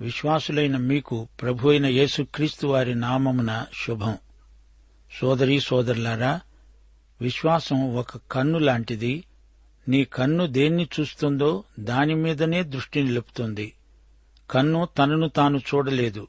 విశ్వాసులైన 0.00 0.76
మీకు 0.76 1.28
ప్రభు 1.42 1.68
అయిన 1.68 1.86
యేసుక్రీస్తు 1.86 2.66
వారి 2.66 2.94
నామమున 2.94 3.66
శుభం. 3.86 4.18
సోదరీ 5.20 5.60
సోదరులారా 5.60 6.40
విశ్వాసం 7.20 7.96
ఒక 7.96 8.16
కన్ను 8.16 8.58
లాంటిది. 8.58 9.24
నీ 9.88 10.04
కన్ను 10.04 10.46
దేన్ని 10.46 10.88
చూస్తుందో 11.00 11.64
దాని 11.80 12.14
మీదనే 12.14 12.62
దృష్టి 12.62 13.02
నిలుపుతుంది. 13.02 13.72
కన్ను 14.50 14.88
తనను 14.98 15.28
తాను 15.28 15.58
చూడలేదు. 15.58 16.26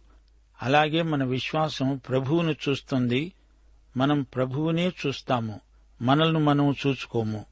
అలాగే 0.62 1.02
మన 1.02 1.24
విశ్వాసం 1.24 2.02
ప్రభువును 2.10 2.56
చూస్తుంది. 2.70 3.32
మనం 3.98 4.22
ప్రభువునే 4.22 4.92
చూస్తాము. 5.08 5.60
మనల్ని 6.02 6.40
మనం 6.40 6.76
చూసుకోము. 6.88 7.46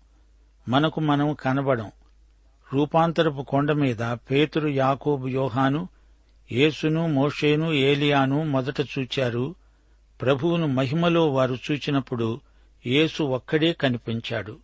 మనకు 0.70 1.00
మనం 1.00 1.34
కనబడం. 1.34 1.92
రూపాంతరపు 2.74 3.42
కొండ 3.42 3.72
మీద 3.72 3.98
పేతురు 3.98 4.68
యాకోబు 4.68 5.28
యోహాను 5.28 5.90
యేసును 6.52 7.08
మోషేను 7.08 7.74
ఏలియాను 7.74 8.44
మొదట 8.44 8.82
చూచారు. 8.82 9.56
ప్రభువును 10.22 10.68
మహిమలో 10.68 11.32
వారు 11.32 11.58
చూచినప్పుడు 11.72 12.40
యేసు 12.86 13.24
ఒక్కడే 13.24 13.74
కనిపించాడు. 13.74 14.60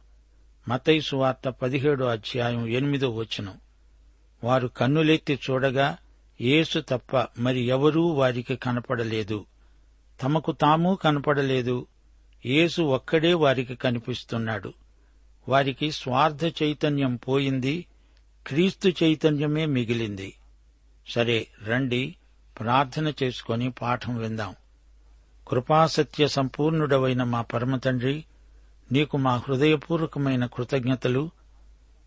మతైసు 0.67 1.15
వార్త 1.15 1.49
పదిహేడో 1.49 2.05
అధ్యాయం 2.05 2.67
ఎనిమిదో 2.67 3.09
వచనం. 3.09 3.53
వారు 4.43 4.67
కన్నులెత్తి 4.67 5.39
చూడగా 5.49 5.97
యేసు 6.41 6.79
తప్ప 6.79 7.27
మరి 7.39 7.59
ఎవరూ 7.59 8.07
వారికి 8.07 8.55
కనపడలేదు. 8.55 9.45
తమకు 10.23 10.51
తాము 10.51 10.95
కనపడలేదు. 10.95 11.87
యేసు 12.45 12.81
ఒక్కడే 12.81 13.33
వారికి 13.33 13.75
కనిపిస్తున్నాడు. 13.75 14.73
వారికి 15.49 15.91
స్వార్థ 15.91 16.45
చైతన్యం 16.63 17.15
పోయింది. 17.15 17.85
క్రీస్తు 18.47 18.91
చైతన్యమే 19.03 19.65
మిగిలింది. 19.65 20.33
సరే 21.07 21.47
రండి 21.67 22.15
ప్రార్థన 22.59 23.13
చేసుకొని 23.23 23.71
పాఠం 23.71 24.17
విందాం. 24.17 24.55
కృపాసత్య 25.47 26.27
సంపూర్ణుడవైన 26.27 27.23
మా 27.23 27.41
పరమతండ్రి 27.41 28.25
నీకు 28.91 29.17
మా 29.17 29.35
హృదయపూర్వకమైన 29.35 30.45
కృతజ్ఞతలు. 30.45 31.31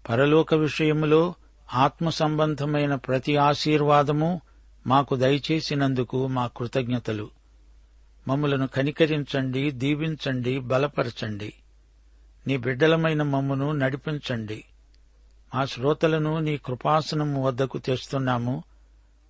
పరలోక 0.09 0.55
విషయములో 0.55 1.35
ఆత్మ 1.75 2.09
సంబంధమైన 2.09 2.95
ప్రతి 2.95 3.37
ఆశీర్వాదము 3.37 4.41
మాకు 4.87 5.17
దయచేసినందుకు 5.17 6.27
మా 6.27 6.47
కృతజ్ఞతలు. 6.47 7.31
మమ్మలను 8.29 8.67
కనికరించండి 8.67 9.71
దీవించండి 9.71 10.59
బలపరచండి. 10.59 11.55
నీ 12.47 12.57
బిడ్డలమైన 12.57 13.23
మమ్మను 13.23 13.73
నడిపించండి. 13.73 14.65
మా 15.55 15.65
శ్రోతలను 15.65 16.39
నీ 16.39 16.57
కృపాసనము 16.57 17.47
వద్దకు 17.47 17.79
తెస్తున్నాము. 17.79 18.63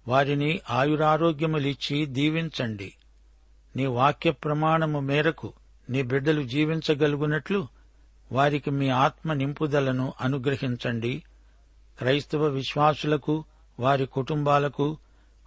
వారిని 0.09 0.61
ఆయురారోగ్యములిచ్చి 0.71 2.07
దీవించండి. 2.07 2.95
నీ 3.77 3.87
వాక్య 3.87 4.31
ప్రమాణము 4.31 5.01
మేరకు 5.01 5.53
నీ 5.91 6.03
బిడ్డలు 6.03 6.43
జీవించగలుగునట్లు 6.43 7.69
వారికి 8.33 8.71
మీ 8.71 8.89
ఆత్మ 8.89 9.33
నింపుదలను 9.33 10.13
అనుగ్రహించండి. 10.21 11.23
క్రైస్తవ 11.99 12.45
విశ్వాసులకు 12.45 13.45
వారి 13.81 14.07
కుటుంబాలకు 14.07 14.99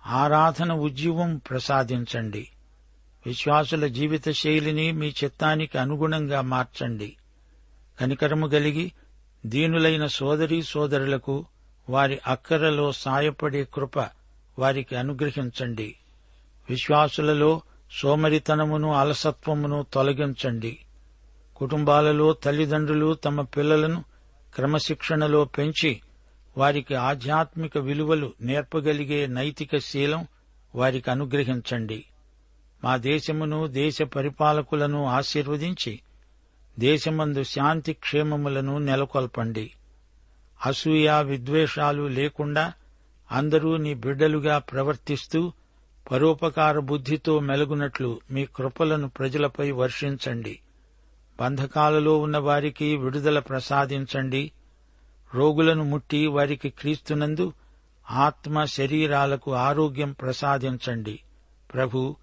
ఆరాధన 0.06 0.74
ఉజ్జీవం 0.74 1.38
ప్రసాదించండి. 1.38 2.50
విశ్వాసుల 3.26 3.88
జీవిత 3.88 4.30
శైలిని 4.30 4.91
మీ 4.91 5.14
చిత్తానికి 5.24 5.78
అనుగుణంగా 5.78 6.41
మార్చండి. 6.41 7.16
కనికరము 8.00 8.47
గలిగి 8.47 8.91
దీనులైన 9.46 10.06
సోదరీ 10.06 10.64
సోదరులకు 10.64 11.46
వారి 11.90 12.20
అక్కరలో 12.28 12.91
సాయపడే 12.91 13.68
కృప 13.74 14.19
వారికి 14.59 14.96
అనుగ్రహించండి. 14.96 15.96
విశ్వాసులలో 16.70 17.62
సోమరితనమును 17.92 18.94
అలసత్వమును 18.94 19.86
తొలగించండి. 19.94 20.78
కుటుంబాలలో 21.56 22.34
తల్లిదండ్రులు 22.34 23.14
తమ 23.14 23.42
పిల్లలను 23.42 24.03
క్రమశిక్షణలో 24.56 25.46
పెంచి 25.46 26.02
వారికి 26.58 26.96
ఆధ్యాత్మిక 26.96 27.78
విలువలు 27.78 28.34
నేర్పగలిగే 28.42 29.28
నైతిక 29.28 29.78
శీలం 29.78 30.28
వారికి 30.76 31.12
అనుగ్రహించండి. 31.12 32.06
మా 32.84 32.97
దేశమును 32.97 33.68
దేశ 33.68 34.02
పరిపాలకులను 34.02 35.06
ఆశీర్వదించి 35.06 36.00
దేశమందు 36.80 37.44
శాంతి 37.44 37.94
క్షేమములను 37.94 38.78
నెలకొల్పండి. 38.78 39.72
అసూయ 40.66 41.24
విద్వేషాలు 41.24 42.08
లేకుండా 42.08 42.74
అందరూ 43.31 43.78
నీ 43.78 43.94
బిడ్డలుగా 43.94 44.57
ప్రవర్తిస్తూ 44.57 45.51
పరోపకార 46.12 46.79
బుద్ధితో 46.79 47.40
మెలుగునట్లు 47.40 48.22
మీ 48.31 48.45
కృపలను 48.45 49.09
ప్రజలపై 49.09 49.72
వర్షించండి. 49.72 50.59
బంధకాలలో 51.40 52.17
ఉన్న 52.17 52.38
వారికి 52.38 52.97
విడుదల 52.97 53.40
ప్రసాదించండి. 53.40 54.51
రోగులను 55.35 55.84
ముట్టి 55.84 56.28
వారికి 56.28 56.70
క్రీస్తునందు 56.70 57.53
ఆత్మ 58.11 58.64
శరీరాలకు 58.64 59.53
ఆరోగ్యం 59.53 60.11
ప్రసాదించండి. 60.11 61.20
ప్రభు 61.73 62.16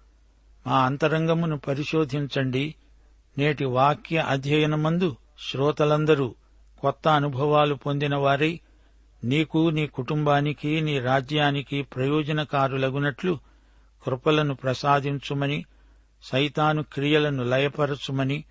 మా 0.67 0.79
అంతరంగమును 0.79 1.57
పరిశోధించండి. 1.57 2.75
నేటి 3.37 3.65
వాక్య 3.65 4.17
అధ్యయనమందు 4.17 5.15
శ్రోతలందరూ 5.51 6.35
కొత్త 6.81 7.07
అనుభవాలు 7.07 7.75
పొందినవారై 7.75 8.59
నీకు 9.27 9.69
నీ 9.69 9.87
కుటుంబానికి 9.87 10.81
నీ 10.81 10.99
రాజ్యానికి 10.99 11.81
ప్రయోజనకారులగునట్లు 11.81 13.39
కృపలను 14.03 14.55
ప్రసాదించుమని 14.55 15.65
సైతాను 16.23 16.83
క్రియలను 16.83 17.43
లయపరచుమని 17.43 18.43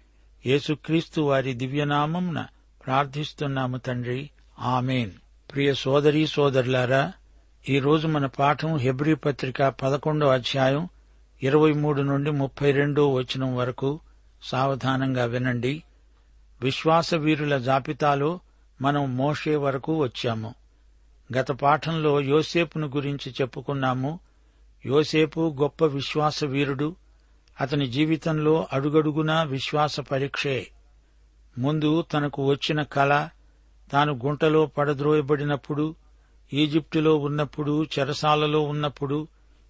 యేసుక్రీస్తు 0.47 1.21
వారి 1.21 1.53
దివ్యనామంన 1.53 2.47
ప్రార్థిస్తున్నాము 2.87 3.77
తండ్రి. 3.77 4.31
ఆమెన్. 4.59 5.11
ప్రియ 5.53 5.75
సోదరీ 5.75 6.27
సోదరులారా 6.27 7.13
ఈరోజు 7.69 8.07
మన 8.07 8.27
పాఠం 8.27 8.77
హెబ్రీ 8.77 9.15
పత్రిక 9.15 9.63
పదకొండో 9.63 10.27
అధ్యాయం 10.27 10.89
ఇరవై 11.43 11.73
మూడు 11.73 12.03
నుండి 12.03 12.31
ముప్పై 12.31 12.71
రెండో 12.71 13.13
వచనం 13.13 13.57
వరకు 13.57 14.01
సావధానంగా 14.43 15.25
వినండి. 15.25 15.83
విశ్వాస 16.61 17.15
వీరుల 17.15 17.59
జాబితాలో 17.59 18.41
మనం 18.81 19.17
మోషే 19.17 19.57
వరకు 19.57 19.97
వచ్చాము. 19.97 20.66
గత 21.33 21.53
పాఠంలో 21.53 22.21
యోసేపును 22.21 22.87
గురించి 22.87 23.35
చెప్పుకున్నాము. 23.43 24.21
యోసేపు 24.87 25.57
గొప్ప 25.61 25.85
విశ్వాస 25.85 26.45
వీరుడు. 26.45 26.97
అతని 27.61 27.87
జీవితంలో 27.87 28.67
అడుగడుగునా 28.73 29.43
విశ్వాస 29.43 30.01
పరీక్షే. 30.01 30.67
ముందు 31.59 32.03
తనకు 32.03 32.47
వచ్చిన 32.47 32.83
కళ 32.83 33.29
తాను 33.93 34.21
గుంటలో 34.25 34.67
పడద్రోయబడినప్పుడు 34.67 35.95
ఈజిప్టులో 36.53 37.17
ఉన్నప్పుడు 37.17 37.87
చెరసాలలో 37.99 38.61
ఉన్నప్పుడు 38.61 39.29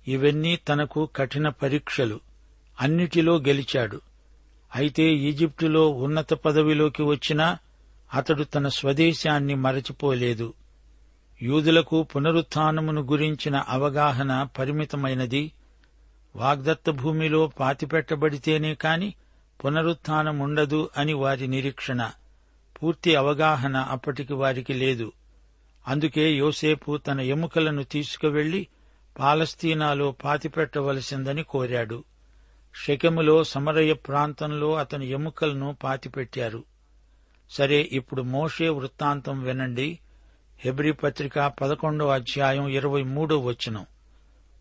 ఇవన్నీ 0.08 0.56
తనకు 0.56 1.08
కఠిన 1.16 1.48
పరీక్షలు. 1.48 2.20
అన్నిటిలో 2.80 3.36
గెలిచాడు. 3.36 4.00
అయితే 4.74 5.02
ఈజిప్టులో 5.02 5.88
ఉన్నత 5.88 6.34
పదవిలోకి 6.34 7.02
వచ్చినా 7.02 7.58
అతడు 8.14 8.44
తన 8.44 8.68
స్వదేశాన్ని 8.68 9.54
మరచిపోలేదు. 9.54 10.54
యూదులకు 11.42 12.02
పునరుత్నమును 12.02 13.00
గురించిన 13.00 13.56
అవగాహన 13.56 14.48
పరిమితమైనది. 14.58 15.52
వాగ్దత్త 16.36 16.90
భూమిలో 16.90 17.46
పాతిపెట్టబడితేనే 17.46 18.74
కాని 18.74 19.14
పునరుత్నముండదు 19.64 20.90
అని 20.96 21.12
వారి 21.12 21.46
నిరీక్షణ. 21.46 22.10
పూర్తి 22.82 23.14
అవగాహన 23.14 23.76
అప్పటికి 23.76 24.34
వారికి 24.34 24.74
లేదు. 24.74 25.12
అందుకే 25.88 26.32
యోసేపు 26.32 26.96
తన 26.96 27.20
ఎముకలను 27.20 27.82
తీసుకువెళ్ళి 27.82 28.66
పాలస్తీనాలో 29.18 30.12
పాతిపెట్టవలసిందని 30.12 31.42
కోరాడు. 31.42 32.04
శకములో 32.86 33.44
సమరయ 33.44 33.92
ప్రాంతంలో 33.92 34.74
అతని 34.74 35.10
ఎముకలను 35.10 35.76
పాతిపెట్టారు. 35.84 36.64
సరే 37.50 37.88
ఇప్పుడు 37.92 38.22
మోషే 38.22 38.68
వృత్తాంతం 38.68 39.42
వినండి. 39.42 39.98
హెబ్రి 40.64 40.92
పత్రిక 40.92 41.38
పదకొండో 41.46 42.08
అధ్యాయం 42.08 42.68
ఇరవై 42.68 43.02
మూడో 43.02 43.38
వచనం. 43.38 43.86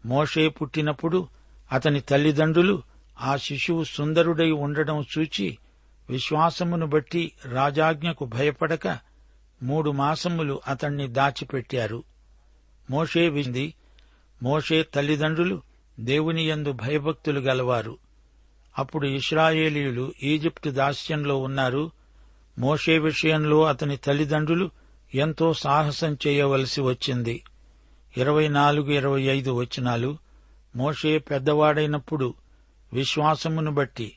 మోషే 0.05 0.49
పుట్టినప్పుడు 0.49 1.27
అతని 1.71 2.01
తల్లిదండ్రులు 2.01 2.83
ఆ 3.21 3.35
శిశువు 3.35 3.83
సుందరుడై 3.83 4.51
ఉండడం 4.51 5.05
చూచి 5.17 5.57
విశ్వాసమును 6.09 6.85
బట్టి 6.85 7.31
రాజాజ్ఞకు 7.45 8.25
భయపడక 8.25 8.99
మూడు 9.63 9.91
మాసములు 9.91 10.61
అతణ్ణి 10.67 11.07
దాచిపెట్టారు. 11.07 12.03
మోషే 12.89 13.29
వింది 13.29 13.73
మోషే 14.43 14.83
తల్లిదండ్రులు 14.83 15.61
దేవుని 15.99 16.47
యందు 16.47 16.71
భయభక్తులు 16.71 17.39
గలవారు. 17.39 17.97
అప్పుడు 18.77 19.07
ఇస్రాయేలీయులు 19.07 20.13
ఈజిప్టు 20.23 20.69
దాస్యంలో 20.69 21.37
ఉన్నారు. 21.37 21.91
మోషే 22.59 22.97
విషయంలో 22.97 23.63
అతని 23.63 23.97
తల్లిదండ్రులు 23.97 24.71
ఎంతో 25.15 25.53
సాహసం 25.53 26.17
చేయవలసి 26.27 26.81
వచ్చింది. 26.81 27.43
ఇరవై 28.17 28.47
నాలుగు 28.47 28.91
ఇరవై 28.91 29.21
ఐదు 29.21 29.51
వచనాలు 29.51 30.17
మోషే 30.75 31.17
పెద్దవాడైనప్పుడు 31.17 32.33
విశ్వాసమును 32.93 33.73
బట్టి 33.73 34.13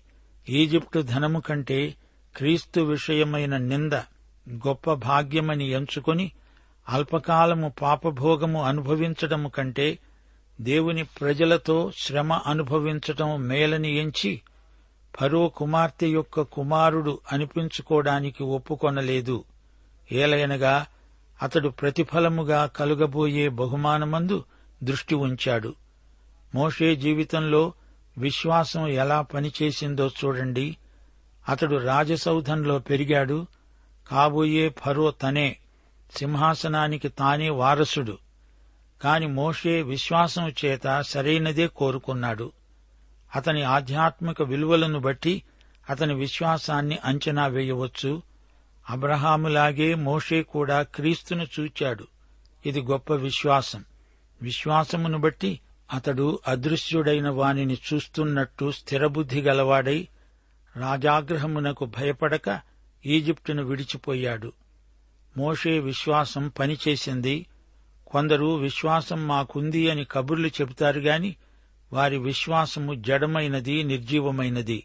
ఈజిప్టు 0.49 1.01
ధనము 1.01 1.41
కంటే 1.41 1.95
క్రీస్తు 2.37 2.81
విషయమైన 2.81 3.57
నింద 3.57 3.93
గొప్ప 4.51 4.93
భాగ్యమని 4.93 5.69
ఎంచుకొని 5.71 6.33
అల్పకాలము 6.89 7.73
పాపభోగము 7.83 8.63
అనుభవించటము 8.65 9.49
కంటే 9.49 9.99
దేవుని 10.61 11.05
ప్రజలతో 11.05 11.93
శ్రమ 11.99 12.33
అనుభవించటం 12.33 13.49
మేలని 13.49 13.97
ఎంచి 13.99 14.41
ఫరో 15.21 15.49
కుమార్తె 15.49 16.07
యొక్క 16.07 16.41
కుమారుడు 16.41 17.21
అనిపించుకోవడానికి 17.33 18.43
ఒప్పుకొనలేదు. 18.45 19.45
ఏలయనగా 20.13 20.87
అతడు 21.43 21.69
ప్రతిఫలముగా 21.69 22.67
కలుగబోయే 22.67 23.49
బహుమానమందు 23.49 24.45
దృష్టి 24.83 25.15
ఉంచాడు. 25.15 25.75
మోషే 26.55 26.97
జీవితంలో 26.97 27.73
విశ్వాసం 28.19 28.89
ఎలా 28.89 29.23
పనిచేసిందో 29.23 30.09
చూడండి. 30.09 30.77
అతడు 31.49 31.77
రాజసౌధంలో 31.77 32.79
పెరిగాడు. 32.79 33.47
కాబోయే 34.11 34.69
ఫరో 34.69 35.11
తనే 35.11 35.57
సింహాసనానికి 36.17 37.09
తానే 37.09 37.51
వారసుడు. 37.51 38.19
కాని 39.03 39.27
మోషే 39.27 39.83
విశ్వాసం 39.83 40.49
చేత 40.49 41.01
సరైనదే 41.01 41.67
కోరుకున్నాడు. 41.67 42.53
అతని 43.37 43.63
ఆధ్యాత్మిక 43.63 44.43
విలువలను 44.43 45.01
బట్టి 45.01 45.43
అతని 45.91 46.15
విశ్వాసాన్ని 46.15 46.99
అంచనా 47.05 47.47
వేయవచ్చు. 47.47 48.28
అబ్రహాములాగే 48.91 49.95
మోషే 49.95 50.43
కూడా 50.43 50.83
క్రీస్తును 50.83 51.47
చూచాడు. 51.61 52.07
ఇది 52.67 52.81
గొప్ప 52.81 53.13
విశ్వాసం. 53.13 53.85
విశ్వాసమును 54.43 55.19
బట్టి 55.19 55.61
అతడు 55.93 56.39
అదృశ్యుడైన 56.49 57.29
వానిని 57.29 57.79
చూస్తున్నట్టు 57.95 58.73
స్థిరబుద్ధి 58.73 59.43
గలవాడై 59.43 60.09
రాజాగ్రహమునకు 60.77 61.85
భయపడక 61.85 62.61
ఈజిప్టును 63.07 63.63
విడిచిపోయాడు. 63.63 64.53
మోషే 65.37 65.79
విశ్వాసం 65.79 66.49
పనిచేసింది. 66.49 67.47
కొందరు 68.07 68.57
విశ్వాసం 68.57 69.29
మాకుంది 69.29 69.91
అని 69.91 70.05
కబుర్లు 70.05 70.49
చెబుతారు 70.49 71.01
గాని 71.01 71.37
వారి 71.93 72.19
విశ్వాసము 72.19 72.95
జడమైనది 72.95 73.83
నిర్జీవమైనది. 73.83 74.85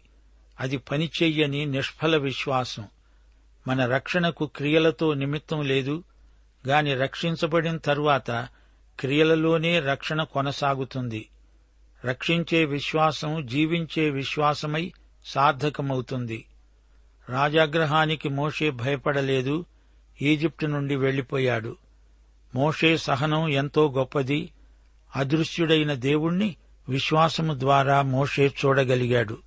అది 0.60 0.76
పనిచెయ్యని 0.76 1.66
నిష్ఫల 1.66 2.16
విశ్వాసం. 2.16 2.84
మన 3.66 3.86
రక్షణకు 3.86 4.46
క్రియలతో 4.46 5.14
నిమిత్తం 5.14 5.62
లేదు 5.62 6.04
గాని 6.68 6.94
రక్షించబడిన 6.94 7.76
తరువాత 7.76 8.48
క్రియలలోనే 9.00 9.80
రక్షణ 9.80 10.22
కొనసాగుతుంది. 10.22 11.28
రక్షించే 12.04 12.64
విశ్వాసం 12.64 13.46
జీవించే 13.46 14.10
విశ్వాసమై 14.10 14.92
సార్థకమవుతుంది. 15.24 16.44
రాజాగ్రహానికి 17.28 18.28
మోషే 18.28 18.70
భయపడలేదు 18.70 19.64
ఈజిప్టు 20.22 20.66
నుండి 20.66 20.96
వెళ్ళిపోయాడు 20.96 21.76
మోషే 22.54 22.96
సహనం 22.96 23.48
ఎంతో 23.48 23.92
గొప్పది 23.96 24.50
అదృశ్యుడైన 25.16 25.94
దేవుణ్ణి 25.94 26.56
విశ్వాసము 26.88 27.58
ద్వారా 27.58 28.02
మోషే 28.02 28.54
చూడగలిగాడు. 28.64 29.38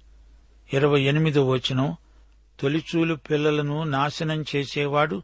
ఇరవై 0.73 1.01
ఎనిమిదో 1.01 1.49
వచనం 1.49 1.97
తొలిచూలు 2.59 3.15
పిల్లలను 3.15 3.83
నాశనం 3.83 4.45
చేసేవాడు 4.55 5.23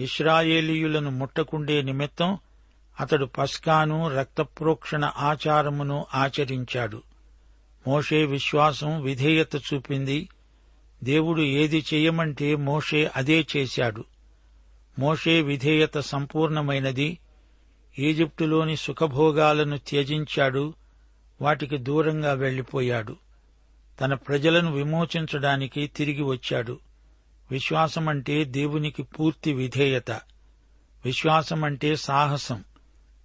ఇస్రాయేలీయులను 0.00 1.10
ముట్టకుండే 1.10 1.82
నిమిత్తం 1.82 2.38
అతడు 3.00 3.24
పస్కాను 3.24 4.08
రక్తప్రోక్షణ 4.08 5.04
ఆచారమును 5.04 6.06
ఆచరించాడు. 6.14 7.02
మోషే 7.86 8.24
విశ్వాసం 8.24 9.02
విధేయత 9.02 9.56
చూపింది. 9.56 10.28
దేవుడు 11.04 11.42
ఏది 11.42 11.84
చేయమంటే 11.94 12.56
మోషే 12.56 13.10
అదే 13.16 13.46
చేశాడు. 13.56 14.04
మోషే 14.98 15.42
విధేయత 15.42 15.98
సంపూర్ణమైనది. 15.98 17.18
ఈజిప్టులోని 17.98 18.76
సుఖభోగాలను 18.76 19.78
త్యజించాడు. 19.78 20.74
వాటికి 21.42 21.78
దూరంగా 21.78 22.32
వెళ్ళిపోయాడు 22.32 23.16
తన 24.00 24.14
ప్రజలను 24.14 24.72
విమోచించడానికి 24.72 25.86
తిరిగి 25.86 26.22
వచ్చాడు. 26.22 26.80
విశ్వాసమంటే 27.50 28.44
దేవునికి 28.44 29.02
పూర్తి 29.02 29.52
విధేయత. 29.52 30.10
విశ్వాసమంటే 31.04 31.96
సాహసం. 31.96 32.64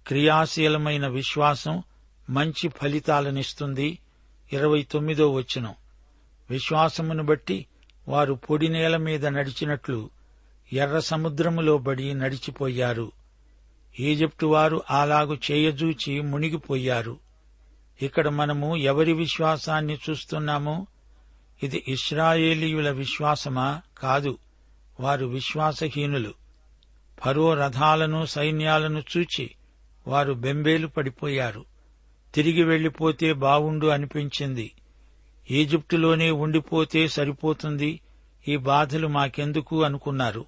క్రియాశీలమైన 0.06 1.06
విశ్వాసం 1.06 1.82
మంచి 2.30 2.68
ఫలితాలనిస్తుంది. 2.68 3.98
ఇరవై 4.52 4.82
తొమ్మిదో 4.82 5.32
వచనం. 5.32 5.74
విశ్వాసమును 6.50 7.22
బట్టి 7.22 7.66
వారు 8.08 8.34
పొడి 8.34 8.68
నేల 8.68 8.96
మీద 8.96 9.26
నడిచినట్లు 9.26 10.10
ఎర్ర 10.72 10.98
సముద్రములో 10.98 11.78
బడి 11.78 12.14
నడిచిపోయారు. 12.14 13.12
ఈజిప్టు 14.00 14.46
వారు 14.46 14.82
అలాగు 14.90 15.38
చేయజూచి 15.50 16.20
మునిగిపోయారు. 16.20 17.25
ఇక్కడ 18.02 18.28
మనము 18.28 18.76
ఎవరి 18.76 19.12
విశ్వాసాన్ని 19.12 19.98
చూస్తున్నాము? 20.10 20.86
ఇది 21.62 21.84
ఇస్రాయేలీయుల 21.88 22.90
విశ్వాసమా? 22.90 23.82
కాదు. 23.98 24.38
వారు 25.00 25.26
విశ్వాసహీనులు. 25.26 26.34
ఫరో 27.24 27.54
రథాలను 27.54 28.26
సైన్యాలను 28.26 29.02
చూచి 29.16 29.50
వారు 30.08 30.32
బెంబేలు 30.32 30.86
పడిపోయారు. 30.86 31.64
తిరిగి 32.34 32.62
వెళ్ళిపోతే 32.62 33.32
బావుండు 33.32 33.86
అనిపించింది. 33.86 34.72
ఈజిప్టులోనే 35.50 36.30
ఉండిపోతే 36.30 37.08
సరిపోతుంది. 37.08 38.00
ఈ 38.48 38.56
బాధలు 38.56 39.08
మాకెందుకు 39.08 39.84
అనుకున్నారు. 39.84 40.44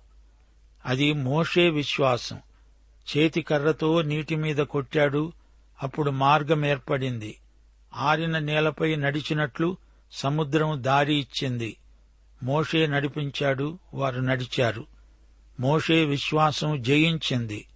అది 0.86 1.12
మోషే 1.12 1.68
విశ్వాసం. 1.68 2.38
చేతి 3.16 3.42
కర్రతో 3.42 4.02
నీటి 4.02 4.36
మీద 4.36 4.56
కొట్టాడు. 4.56 5.32
అప్పుడు 5.82 6.10
మార్గం 6.10 6.66
ఏర్పడింది. 6.66 7.38
ఆరిన 7.96 8.38
నేలపై 8.38 8.96
నడిచినట్లు 8.96 9.76
సముద్రం 10.12 10.82
దారి 10.82 11.14
ఇచ్చింది. 11.14 11.76
మోషే 12.42 12.86
నడిపించాడు 12.86 13.78
వారు 13.94 14.20
నడిచారు. 14.20 14.86
మోషే 15.60 16.04
విశ్వాసం 16.04 16.82
జయించింది. 16.82 17.68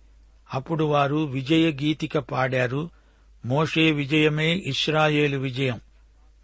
అప్పుడు 0.54 0.84
వారు 0.84 1.16
విజయ 1.16 1.70
గీతిక 1.70 2.18
పాడారు. 2.18 2.90
మోషే 3.44 3.92
విజయమే 3.92 4.54
ఇస్రాయేలు 4.54 5.38
విజయం. 5.38 5.80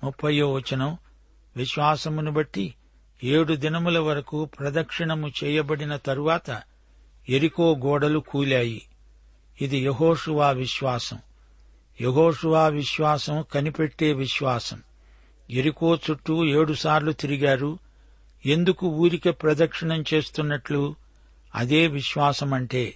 ముప్పయో 0.04 0.52
వచనం. 0.52 0.98
విశ్వాసమును 1.56 2.30
బట్టి 2.30 2.74
ఏడు 3.24 3.54
దినముల 3.54 3.98
వరకు 3.98 4.44
ప్రదక్షిణము 4.44 5.32
చేయబడిన 5.44 5.96
తరువాత 5.96 6.62
ఎరికో 7.28 7.74
గోడలు 7.74 8.18
కూలాయి. 8.18 8.82
ఇది 9.60 9.78
యహోషువా 9.78 10.50
విశ్వాసం. 10.50 11.18
యగోషువా 12.00 12.68
విశ్వాసం 12.68 13.44
కనిపెట్టే 13.54 14.12
విశ్వాసం. 14.12 14.82
ఎరికో 15.50 15.96
చుట్టూ 15.96 16.44
ఏడుసార్లు 16.44 17.12
తిరిగారు. 17.12 17.78
ఎందుకు 18.46 18.86
ఊరికే 18.86 19.30
ప్రదక్షిణం 19.30 20.04
చేస్తున్నట్లు? 20.14 20.96
అదే 21.54 21.86
విశ్వాసమంటే 21.86 22.94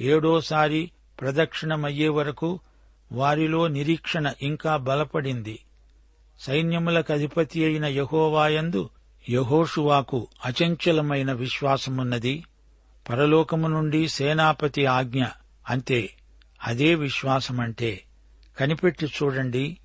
ఏడోసారి 0.00 0.90
ప్రదక్షిణమయ్యే 1.20 2.08
వరకు 2.08 2.60
వారిలో 3.12 3.68
నిరీక్షణ 3.68 4.32
ఇంకా 4.42 4.76
బలపడింది. 4.76 5.58
సైన్యములకు 6.40 7.12
అధిపతి 7.12 7.64
అయిన 7.64 7.84
యహోవాయందు 7.84 8.90
యహోషువాకు 9.30 10.28
అచంచలమైన 10.44 11.32
విశ్వాసమున్నది. 11.32 12.44
పరలోకము 13.08 13.68
నుండి 13.68 14.08
సేనాపతి 14.08 14.86
ఆజ్ఞ 14.86 15.24
అంతే. 15.68 16.10
అదే 16.64 16.94
విశ్వాసమంటే 16.94 18.04
కనిపెట్టి 18.60 19.06
చూడండి. 19.06 19.78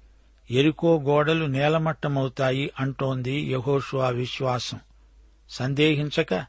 ఎరుకో 0.52 1.00
గోడలు 1.00 1.46
నేలమట్టమవుతాయి 1.46 2.72
అంటోంది 2.80 3.40
యహోషువా 3.40 4.10
విశ్వాసం. 4.10 4.80
సందేహించక 5.50 6.46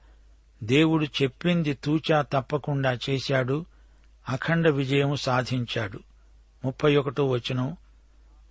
దేవుడు 0.63 1.05
చెప్పింది 1.05 1.75
తూచా 1.75 2.23
తప్పకుండా 2.23 2.99
చేశాడు. 3.11 3.67
అఖండ 4.29 4.69
విజయం 4.69 5.17
సాధించాడు. 5.17 6.01
ముప్పై 6.65 6.97
ఒకటో 6.97 7.29
వచనం. 7.29 7.77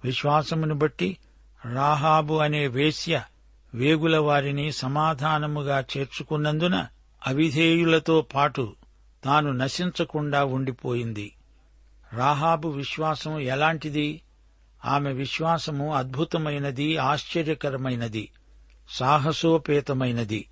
విశ్వాసమును 0.03 0.75
బట్టి 0.75 1.17
రాహాబు 1.73 2.33
అనే 2.33 2.67
వేశ్య 2.67 3.23
వేగుల 3.73 4.17
వారిని 4.17 4.71
సమాధానముగా 4.71 5.85
చేర్చుకున్నందున 5.97 6.87
అవిధేయులతో 7.27 8.25
పాటు 8.35 8.75
తాను 9.23 9.51
నశించకుండా 9.51 10.45
ఉండిపోయింది. 10.45 11.31
రాహాబు 12.13 12.69
విశ్వాసం 12.69 13.39
ఎలాంటిది? 13.39 14.21
ఆమె 14.85 15.13
విశ్వాసము 15.13 15.93
అద్భుతమైనది 15.93 16.97
ఆశ్చర్యకరమైనది 16.97 18.29
సాహసోపేతమైనది. 18.89 20.45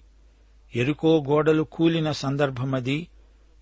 ఎరుకో 0.76 1.24
గోడలు 1.28 1.64
కూలిన 1.64 2.12
సందర్భమది. 2.12 3.08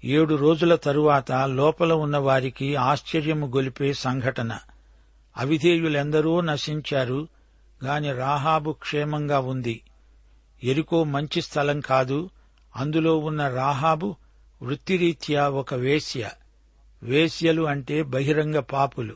ఏడు 0.04 0.36
రోజుల 0.36 0.76
తరువాత 0.76 1.32
లోపల 1.32 1.94
ఉన్న 1.94 2.18
వారికి 2.18 2.76
ఆశ్చర్యము 2.76 3.48
గొలిపే 3.48 3.94
సంఘటన. 3.94 4.60
అవిధేయులెందరో 5.38 6.42
నశించారు 6.42 7.28
గాని 7.84 8.14
రాహాబు 8.14 8.72
క్షేమంగా 8.72 9.40
ఉంది. 9.40 9.82
ఎరుకో 10.64 11.04
మంచి 11.04 11.42
స్థలం 11.42 11.80
కాదు 11.80 12.30
అందులో 12.76 13.18
ఉన్న 13.18 13.50
రాహాబు 13.50 14.16
వృత్తిరీత్యా 14.62 15.50
ఒక 15.50 15.74
వేశ్య. 15.74 16.30
వేశ్యలు 17.04 17.64
అంటే 17.64 18.04
బహిరంగ 18.04 18.60
పాపులు. 18.60 19.14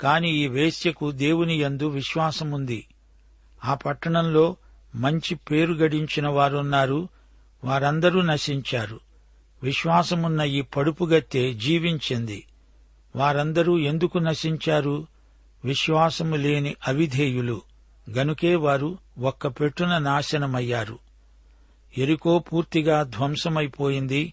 కాని 0.00 0.30
ఈ 0.30 0.46
వేశ్యకు 0.46 1.10
దేవుని 1.10 1.54
యందు 1.54 1.88
విశ్వాసముంది. 1.88 2.86
ఆ 3.64 3.74
పట్టణంలో 3.74 4.56
మంచి 4.94 5.34
పేరు 5.34 5.72
గడించిన 5.72 6.28
వారున్నారు 6.28 7.08
వారందరూ 7.64 8.20
నశించారు. 8.20 9.00
విశ్వాసమున్న 9.62 10.40
ఈ 10.40 10.60
పడుపుగత్తె 10.60 11.52
జీవించింది. 11.52 12.46
వారందరూ 13.16 13.78
ఎందుకు 13.78 14.18
నశించారు? 14.18 15.06
విశ్వాసము 15.64 16.36
లేని 16.36 16.74
అవిధేయులు. 16.88 17.62
గనుకే 18.10 18.54
వారు 18.54 18.98
ఒక్క 19.18 19.46
పెట్టున 19.46 19.98
నాశనమయ్యారు. 19.98 20.98
ఎరుకో 21.98 22.38
పూర్తిగా 22.38 23.02
ధ్వంసమైపోయింది. 23.02 24.32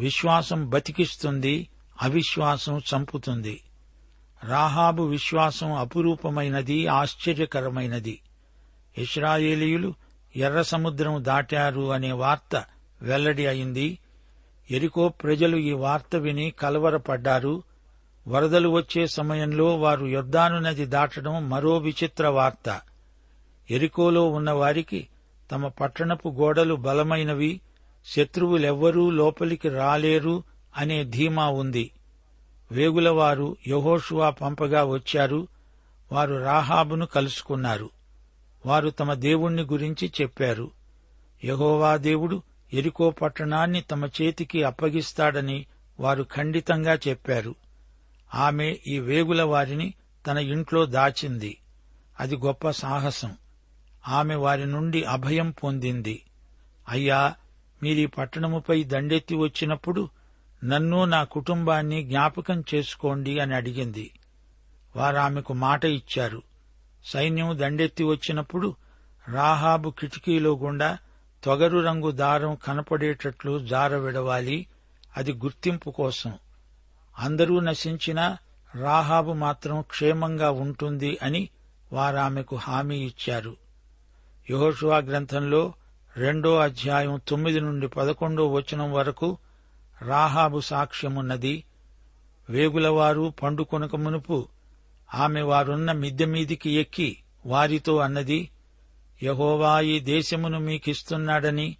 విశ్వాసం 0.00 0.70
బతికిస్తుంది. 0.70 1.68
అవిశ్వాసం 2.02 2.78
చంపుతుంది. 2.78 3.60
రాహాబు 4.44 5.02
విశ్వాసం 5.02 5.72
అపురూపమైనది 5.72 6.86
ఆశ్చర్యకరమైనది. 6.86 8.20
ఇస్రాయేలీయులు 8.98 9.94
ఎర్ర 10.36 10.62
సముద్రం 10.62 11.24
దాటారు 11.24 11.92
అనే 11.92 12.12
వార్త 12.12 12.64
వెల్లడి 13.02 13.46
అయింది. 13.46 13.98
ఎరికో 14.70 15.08
ప్రజలు 15.08 15.56
ఈ 15.56 15.72
వార్త 15.72 16.16
విని 16.16 16.50
కలవరపడ్డారు. 16.50 17.62
వరదలు 18.28 18.68
వచ్చే 18.68 19.06
సమయంలో 19.06 19.76
వారు 19.76 20.06
యొర్దాను 20.06 20.58
నది 20.58 20.86
దాటడం 20.86 21.48
మరో 21.48 21.78
విచిత్ర 21.78 22.28
వార్త. 22.28 22.80
ఎరికోలో 23.70 24.30
ఉన్నవారికి 24.30 25.08
తమ 25.52 25.68
పట్టణపు 25.68 26.28
గోడలు 26.28 26.74
బలమైనవి. 26.74 27.60
శత్రువులెవ్వరూ 28.06 29.10
లోపలికి 29.10 29.68
రాలేరు. 29.68 30.44
అనే 30.76 31.04
ధీమా 31.04 31.48
ఉంది. 31.48 31.90
వేగులవారు 32.72 33.56
యహోషువా 33.68 34.30
పంపగా 34.30 34.84
వచ్చారు. 34.84 35.48
వారు 36.12 36.34
రాహాబును 36.34 37.06
కలుసుకున్నారు. 37.06 37.90
వారు 38.66 38.90
తమ 38.90 39.14
దేవుణ్ణి 39.14 39.62
గురించి 39.62 40.12
చెప్పారు. 40.20 40.70
యహోవా 41.44 41.96
దేవుడు 41.96 42.42
ఎరికో 42.72 43.10
పట్టణాన్ని 43.10 43.80
తమ 43.80 44.04
చేతికి 44.04 44.62
అప్పగిస్తాడని 44.62 45.66
వారు 46.00 46.26
ఖండితంగా 46.34 46.98
చెప్పారు. 47.08 47.54
ఆమె 48.34 48.76
ఈ 48.86 48.98
వేగుల 48.98 49.42
వారిని 49.42 49.94
తన 50.26 50.38
ఇంట్లో 50.38 50.86
దాచింది. 50.86 51.58
అది 52.20 52.36
గొప్ప 52.36 52.70
సాహసం. 52.70 53.32
ఆమె 54.08 54.34
వారి 54.34 54.66
నుండి 54.66 55.02
అభయం 55.02 55.50
పొందింది. 55.50 56.22
అయ్యా 56.88 57.34
మీరీ 57.82 58.06
పట్టణముపై 58.06 58.82
దండెత్తి 58.82 59.36
వచ్చినప్పుడు 59.36 60.08
నన్ను 60.64 61.04
నా 61.04 61.24
కుటుంబాన్ని 61.24 62.02
జ్ఞాపకం 62.02 62.64
చేసుకోండి 62.74 63.38
అని 63.38 63.54
అడిగింది. 63.54 64.10
వారామెకు 64.96 65.52
మాట 65.52 65.84
ఇచ్చారు. 65.84 66.42
సైన్యం 67.04 67.58
దండెత్తి 67.58 68.04
వచ్చినప్పుడు 68.04 68.74
రాహాబు 69.32 69.90
కిటికీలో 69.90 70.56
గుండా 70.56 70.98
తొగరు 71.44 71.78
రంగు 71.78 72.10
దారం 72.10 72.54
కనపడేటట్లు 72.54 73.66
జార 73.66 73.96
విడవాలి. 73.96 74.66
అది 75.16 75.32
గుర్తింపు 75.32 75.90
కోసం. 75.90 76.32
అందరూ 77.18 77.60
నశించినా 77.60 78.36
రాహాబు 78.82 79.32
మాత్రం 79.32 79.82
క్షేమంగా 79.82 80.50
ఉంటుంది 80.50 81.18
అని 81.22 81.48
వారామెకు 81.92 82.56
హామీ 82.56 82.98
ఇచ్చారు. 82.98 83.56
యహోషువా 84.50 84.98
గ్రంథంలో 84.98 85.72
రెండో 86.16 86.56
అధ్యాయం 86.56 87.20
తొమ్మిది 87.28 87.60
నుండి 87.60 87.88
పదకొండో 87.88 88.48
వచనం 88.48 88.92
వరకు 88.92 89.38
రాహాబు 90.06 90.60
సాక్ష్యమున్నది 90.60 91.64
వేగులవారు 92.50 93.32
పండుకొనక 93.42 93.96
మునుపు 93.96 94.48
ఆమె 95.14 95.40
వారున్న 95.40 95.92
మిద్దె 95.92 96.24
మీదికి 96.24 96.70
ఎక్కి 96.70 97.16
వారితో 97.46 97.96
అన్నది 97.96 98.50
యహోవా 99.22 99.80
ఈ 99.80 100.00
దేశమును 100.00 100.60
మీకిస్తున్నాడని 100.60 101.76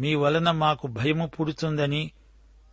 మీ 0.00 0.14
వలన 0.14 0.50
మాకు 0.50 0.86
భయము 0.86 1.26
పుడుతుందని 1.26 2.10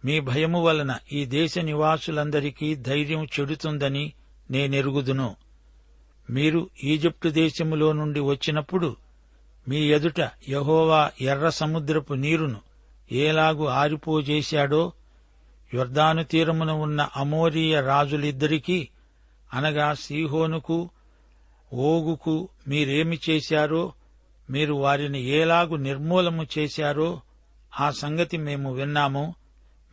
మీ 0.05 0.19
భయము 0.19 0.63
వలన 0.63 0.97
ఈ 1.11 1.25
దేశ 1.25 1.57
నివాసులందరికీ 1.57 2.75
ధైర్యం 2.75 3.27
చెడుతుందని 3.39 4.13
నేనెరుగుదును. 4.51 5.35
మీరు 6.29 6.69
ఈజిప్టు 6.83 7.29
దేశములో 7.29 7.93
నుండి 7.93 8.19
వచ్చినప్పుడు 8.19 8.95
మీ 9.67 9.77
ఎదుట 9.77 10.19
యహోవా 10.49 11.11
ఎర్ర 11.21 11.49
సముద్రపు 11.49 12.13
నీరును 12.13 12.66
ఏలాగు 13.11 13.65
ఆరిపోజేశాడో? 13.65 14.91
యొర్దాను 15.73 16.23
తీరమున 16.23 16.71
ఉన్న 16.71 17.09
అమోరీయ 17.15 17.81
రాజులిద్దరికీ 17.81 18.87
అనగా 19.53 19.93
సీహోనుకు 19.93 20.89
ఓగుకు 21.73 22.49
మీరేమి 22.67 23.19
చేశారో? 23.29 23.93
మీరు 24.49 24.73
వారిని 24.73 25.23
ఏలాగు 25.23 25.75
నిర్మూలము 25.75 26.47
చేశారో? 26.57 27.21
ఆ 27.79 27.91
సంగతి 27.91 28.37
మేము 28.37 28.73
విన్నాము. 28.73 29.35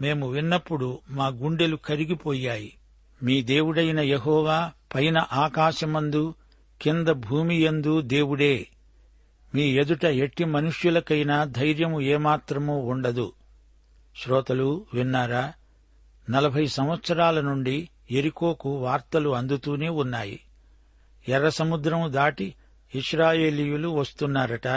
మేము 0.01 0.29
విన్నప్పుడు 0.29 0.99
మా 1.11 1.27
గుండెలు 1.27 1.77
కరిగిపోయాయి. 1.77 2.77
మీ 3.23 3.43
దేవుడైన 3.43 4.01
యహోవా 4.01 4.73
పైన 4.95 5.27
ఆకాశమందు 5.33 6.35
కింద 6.83 7.09
భూమియందు 7.09 8.01
దేవుడే. 8.01 8.67
మీ 9.55 9.77
ఎదుట 9.77 10.05
ఎట్టి 10.05 10.45
మనుష్యులకైనా 10.45 11.45
ధైర్యము 11.45 12.01
ఏమాత్రమూ 12.01 12.79
ఉండదు. 12.79 13.33
శ్రోతలు 14.23 14.87
విన్నారా? 14.95 15.53
నలభై 16.31 16.67
సంవత్సరాల 16.67 17.41
నుండి 17.41 17.89
ఎరికోకు 18.11 18.71
వార్తలు 18.77 19.31
అందుతూనే 19.31 19.89
ఉన్నాయి. 19.89 20.41
ఎర్ర 21.29 21.49
సముద్రం 21.49 22.13
దాటి 22.13 22.55
ఇస్రాయేలీయులు 22.95 23.89
వస్తున్నారట. 23.89 24.69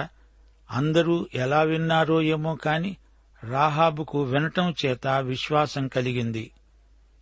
అందరూ 0.72 1.28
ఎలా 1.36 1.62
విన్నారో 1.62 2.22
ఏమో 2.22 2.56
కాని 2.56 2.98
రాహాబుకు 3.44 4.24
వినటం 4.24 4.74
చేత 4.86 5.08
విశ్వాసం 5.08 5.88
కలిగింది. 5.88 6.52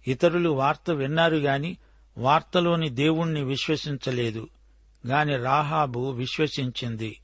ఇతరులు 0.08 0.50
వార్త 0.50 0.92
విన్నారు 0.92 1.36
గాని 1.36 1.78
వార్తలోని 2.18 2.90
దేవుణ్ణి 2.90 3.44
విశ్వసించలేదు. 3.44 4.48
గాని 5.08 5.38
రాహాబు 5.38 6.12
విశ్వసించింది. 6.12 7.20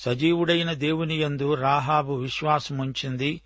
సజీవుడైన 0.00 0.72
దేవుని 0.72 1.16
యందు 1.16 1.54
రాహాబు 1.54 2.12
విశ్వాసముంచింది. 2.12 3.40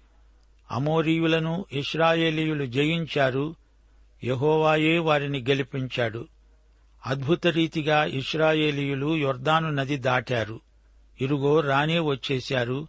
అమోరీయులను 0.70 1.64
ఇస్రాయేలీయులు 1.72 2.66
జయించారు. 2.66 3.54
యహోవాయే 4.24 4.98
వారిని 4.98 5.40
గెలిపించాడు. 5.40 6.26
అద్భుత 7.06 7.46
రీతిగా 7.46 8.04
ఇస్రాయేలీయులు 8.04 9.16
యొర్దాను 9.16 9.70
నది 9.70 9.96
దాటారు. 9.96 10.60
ఇరుగో 11.20 11.60
రానే 11.60 11.98
వచ్చేశారు. 11.98 12.88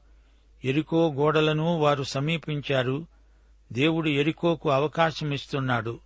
ఎరికో 0.65 1.13
గోడలను 1.13 1.77
వారు 1.77 2.03
సమీపించారు. 2.03 3.05
దేవుడు 3.73 4.09
ఎరికోకు 4.09 4.69
అవకాశమిస్తున్నాడు. 4.69 5.99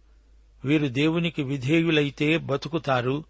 వీరు 0.65 0.87
దేవునికి 0.87 1.43
విధేయులైతే 1.43 2.37
బతుకుతారు. 2.37 3.23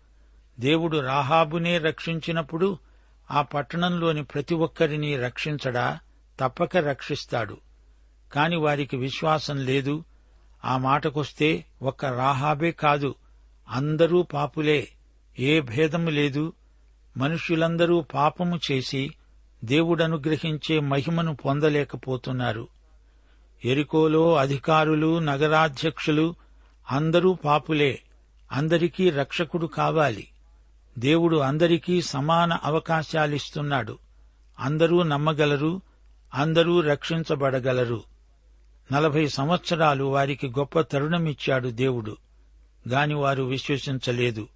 దేవుడు 0.59 0.97
రాహాబునే 0.97 1.77
రక్షించినప్పుడు 1.77 2.88
ఆ 3.31 3.41
పట్టణంలోని 3.41 4.23
ప్రతి 4.23 4.55
ఒక్కరిని 4.55 5.17
రక్షించడా 5.17 5.99
తప్పక 6.39 6.77
రక్షిస్తాడు. 6.77 7.57
కాని 8.33 8.55
వారికి 8.55 8.97
విశ్వాసం 8.97 9.57
లేదు. 9.57 10.03
ఆ 10.65 10.77
మాటకొస్తే 10.77 11.65
ఒక్క 11.81 12.05
రాహాబే 12.05 12.71
కాదు 12.71 13.15
అందరూ 13.69 14.23
పాపులే 14.23 14.87
ఏ 15.39 15.61
భేదము 15.61 16.09
లేదు. 16.09 16.53
మనుష్యులందరూ 17.17 18.01
పాపము 18.01 18.59
చేసి 18.71 19.13
దేవుడనుగ్రహించే 19.63 20.79
మహిమను 20.79 21.35
పొందలేకపోతున్నారు. 21.35 22.67
ఎరికోలో 23.65 24.35
అధికారులు 24.35 25.19
నగరాధ్యక్షులు 25.19 26.35
అందరూ 26.91 27.33
పాపులే 27.33 27.99
అందరికీ 28.51 29.09
రక్షకుడు 29.09 29.67
కావాలి. 29.67 30.27
దేవుడు 30.99 31.37
అందరికీ 31.37 32.01
సమాన 32.01 32.53
అవకాశాలిస్తున్నాడు. 32.53 33.97
అందరూ 34.59 35.03
నమ్మగలరు 35.03 35.81
అందరూ 36.33 36.81
రక్షించబడగలరు. 36.81 38.03
నలభై 38.91 39.27
సంవత్సరాలు 39.27 40.03
వారికి 40.03 40.47
గొప్ప 40.47 40.81
తరుణమిచ్చాడు 40.81 41.69
దేవుడు. 41.69 42.17
గాని 42.89 43.13
వారు 43.13 43.43
విశ్వసించలేదు. 43.43 44.47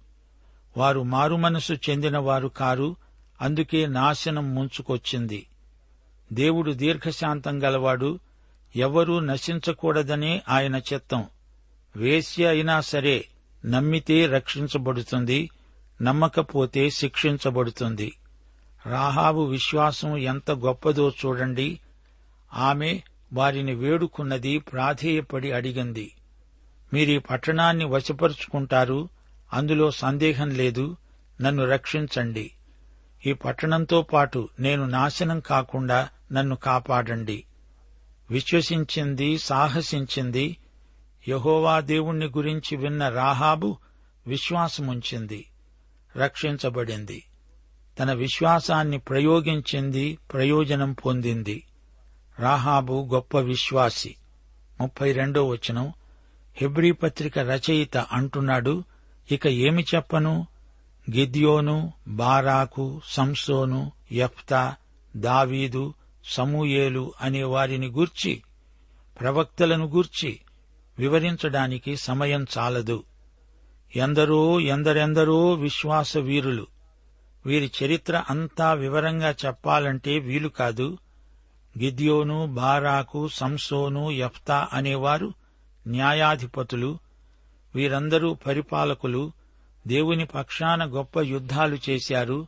వారు 0.76 1.02
మారుమనసు 1.02 1.72
చెందినవారు 1.72 2.48
కారు 2.48 2.96
అందుకే 3.40 3.86
నాశనం 3.86 4.54
ముంచుకొచ్చింది. 4.54 5.46
దేవుడు 6.32 6.72
దీర్ఘశాంతం 6.72 7.62
గలవాడు 7.62 8.18
ఎవ్వరూ 8.76 9.20
నశించకూడదనే 9.20 10.42
ఆయన 10.48 10.76
చిత్తం. 10.76 11.24
వేశ్య 11.96 12.46
అయినా 12.46 12.80
సరే 12.80 13.24
నమ్మితే 13.66 14.26
రక్షించబడుతుంది 14.26 15.50
నమ్మకపోతే 16.02 16.90
శిక్షించబడుతుంది. 16.90 18.12
రాహాబు 18.86 19.40
విశ్వాసం 19.40 20.16
ఎంత 20.16 20.50
గొప్పదో 20.50 21.10
చూడండి. 21.10 21.80
ఆమె 22.54 23.00
వారిని 23.32 23.74
వేడుకున్నది 23.74 24.58
ప్రాధేయపడి 24.58 25.52
అడిగింది. 25.52 26.14
మీరీ 26.92 27.18
పట్టణాన్ని 27.18 27.84
వశపరుచుకుంటారు 27.84 29.08
అందులో 29.52 29.90
సందేహం 29.90 30.50
లేదు 30.50 30.96
నన్ను 31.40 31.64
రక్షించండి. 31.64 32.50
ఈ 33.26 33.32
పట్టణంతో 33.32 34.02
పాటు 34.02 34.48
నేను 34.60 34.86
నాశనం 34.86 35.40
కాకుండా 35.40 36.08
నన్ను 36.32 36.56
కాపాడండి. 36.56 37.44
విశ్వసించింది 38.30 39.38
సాహసించింది. 39.38 40.56
యహోవా 41.28 41.80
దేవుణ్ణి 41.80 42.26
గురించి 42.26 42.76
విన్న 42.76 43.08
రాహాబు 43.08 43.76
విశ్వాసముంచింది. 44.26 45.46
రక్షించబడింది. 46.16 47.24
తన 47.98 48.12
విశ్వాసాన్ని 48.12 48.98
ప్రయోగించింది 48.98 50.18
ప్రయోజనం 50.32 50.92
పొందింది. 50.92 51.66
రాహాబు 52.38 53.08
గొప్ప 53.12 53.38
విశ్వాసి. 53.38 54.14
ముప్పై 54.80 55.12
రెండో 55.12 55.48
వచనం. 55.48 55.92
హెబ్రీ 56.56 56.92
పత్రిక 56.92 57.38
రచయిత 57.38 57.96
అంటున్నాడు 57.96 58.84
ఇక 59.32 59.46
ఏమి 59.46 59.84
చెప్పను? 59.94 60.46
గిద్యోను 61.10 61.92
బారాకు 62.08 63.00
సంసోను 63.04 63.92
యఫ్తా 64.12 64.74
దావీదు 65.16 65.94
సమూయేలు 66.24 67.12
అనే 67.20 67.42
వారిని 67.42 67.86
గూర్చి 67.86 68.42
ప్రవక్తలను 69.20 69.86
గూర్చి 69.86 70.40
వివరించడానికి 70.98 71.96
సమయం 71.96 72.46
చాలదు. 72.58 73.04
ఎందరో 73.96 74.60
ఎందరెందరో 74.60 75.52
విశ్వాస 75.52 76.16
వీరులు 76.16 76.66
వీరి 77.46 77.70
చరిత్ర 77.82 78.24
అంతా 78.30 78.72
వివరంగా 78.72 79.34
చెప్పాలంటే 79.46 80.18
వీలు 80.18 80.48
కాదు. 80.48 80.98
గిద్యోను 81.78 82.46
బారాకు 82.46 83.28
సంసోను 83.28 84.10
యఫ్తా 84.10 84.68
అనేవారు 84.72 85.32
న్యాయాధిపతులు. 85.86 86.98
వీరందరూ 87.74 88.34
పరిపాలకులు. 88.34 89.32
దేవుని 89.86 90.24
పక్షాన 90.24 90.84
గొప్ప 90.84 91.20
యుద్ధాలు 91.20 91.78
చేశారు. 91.90 92.46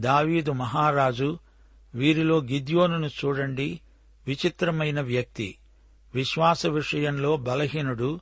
దావీదు 0.00 0.50
మహారాజు. 0.50 1.38
వీరిలో 1.94 2.38
గిద్యోనును 2.38 3.06
చూడండి. 3.06 3.80
విచిత్రమైన 4.26 5.00
వ్యక్తి. 5.00 5.56
విశ్వాస 6.14 6.66
విషయంలో 6.66 7.36
బలహీనుడు. 7.36 8.20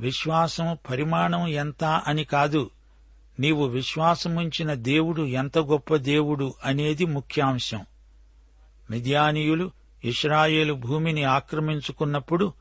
విశ్వాసం 0.00 0.76
పరిమాణం 0.90 1.48
ఎంత 1.48 1.84
అని 1.84 2.24
కాదు. 2.24 2.70
నీవు 3.40 3.66
విశ్వాసముంచిన 3.66 4.74
దేవుడు 4.74 5.22
ఎంత 5.22 5.58
గొప్ప 5.58 5.96
దేవుడు 5.96 6.54
అనేది 6.64 7.04
ముఖ్యాంశం. 7.04 7.86
మిద్యానీయులు 8.90 9.70
ఇస్రాయేలు 10.04 10.74
భూమిని 10.74 11.22
ఆక్రమించుకున్నప్పుడు 11.22 12.52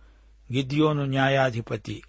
గిద్యోను 0.53 1.05
న్యాయాధిపతి. 1.05 2.03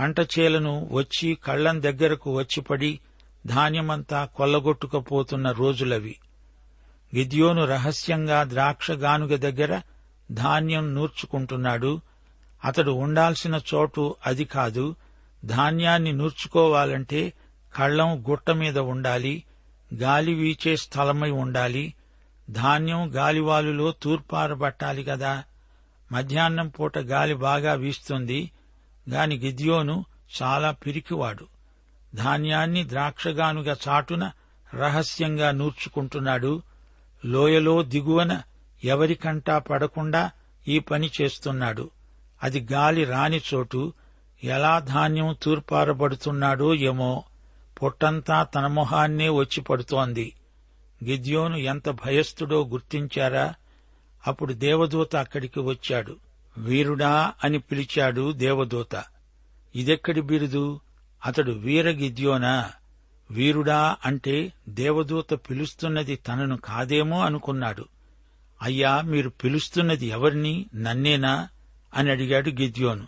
పంట 0.00 0.20
చేలను 0.20 0.88
వచ్చి 0.92 1.34
కళ్ళం 1.34 1.82
దగ్గరకు 1.82 2.36
వచ్చిపడి 2.36 3.00
ధాన్యమంతా 3.46 4.24
కొల్లగొట్టుకుపోతున్న 4.24 5.50
రోజులవి. 5.50 6.16
గిద్యోను 7.16 7.64
రహస్యంగా 7.64 8.44
ద్రాక్షగానుగ 8.44 9.36
దగ్గర 9.36 9.80
ధాన్యం 10.32 10.94
నూర్చుకుంటున్నాడు. 10.94 12.00
అతడు 12.64 12.90
ఉండాల్సిన 12.90 13.60
చోటు 13.74 14.16
అది 14.26 14.44
కాదు. 14.44 14.96
ధాన్యాన్ని 15.44 16.12
నూర్చుకోవాలంటే 16.12 17.32
కళ్ళం 17.74 18.24
గుట్ట 18.30 18.50
మీద 18.50 18.78
ఉండాలి. 18.78 19.44
గాలి 19.94 20.34
వీచే 20.34 20.76
స్థలమై 20.76 21.30
ఉండాలి. 21.30 21.94
ధాన్యం 22.50 23.12
గాలివాలులో 23.14 23.90
తూర్పారబట్టాలి 24.02 25.04
కదా. 25.04 25.44
మధ్యాహ్నం 26.12 26.68
పూట 26.68 26.98
గాలి 26.98 27.34
బాగా 27.34 27.72
వీస్తుంది. 27.72 28.50
గాని 29.10 29.38
గిద్యోను 29.38 30.04
చాలా 30.42 30.70
పిరికివాడు. 30.70 31.46
ధాన్యాన్ని 32.14 32.88
ద్రాక్షగానుగా 32.88 33.76
చాటున 33.88 34.30
రహస్యంగా 34.74 35.50
నూర్చుకుంటున్నాడు. 35.50 36.62
లోయలో 37.24 37.82
దిగువన 37.82 38.42
ఎవరికంటా 38.84 39.58
పడకుండా 39.58 40.30
ఈ 40.68 40.78
పని 40.78 41.10
చేస్తున్నాడు. 41.20 41.90
అది 42.42 42.68
గాలి 42.72 43.04
రాని 43.04 43.40
చోటు 43.54 43.92
ఎలా 44.44 44.78
ధాన్యం 44.78 45.36
తూర్పారబడుతున్నాడో 45.42 46.74
ఏమో 46.74 47.24
పొట్టంతా 47.82 48.42
తన 48.42 48.66
మొహాన్నే 48.66 49.28
వచ్చి 49.28 49.60
పడుతోంది. 49.60 50.34
గిద్యోను 51.04 51.56
ఎంత 51.56 51.90
భయస్థుడో 51.90 52.64
గుర్తించారా? 52.64 53.54
అప్పుడు 54.26 54.52
దేవదూత 54.52 55.16
అక్కడికి 55.16 55.60
వచ్చాడు. 55.60 56.16
వీరుడా 56.58 57.32
అని 57.44 57.58
పిలిచాడు 57.58 58.32
దేవదూత. 58.32 59.04
ఇదెక్కడి 59.76 60.20
బిరుదు? 60.20 60.80
అతడు 61.26 61.52
వీర 61.52 61.90
గిద్యోనా? 61.90 62.70
వీరుడా 63.30 63.96
అంటే 64.04 64.52
దేవదూత 64.68 65.34
పిలుస్తున్నది 65.34 66.16
తనను 66.16 66.56
కాదేమో 66.56 67.20
అనుకున్నాడు. 67.20 67.84
అయ్యా 68.62 69.00
మీరు 69.00 69.28
పిలుస్తున్నది 69.28 70.06
ఎవరిని? 70.06 70.66
నన్నేనా? 70.74 71.48
అని 71.94 72.10
అడిగాడు 72.10 72.50
గిద్యోను. 72.50 73.06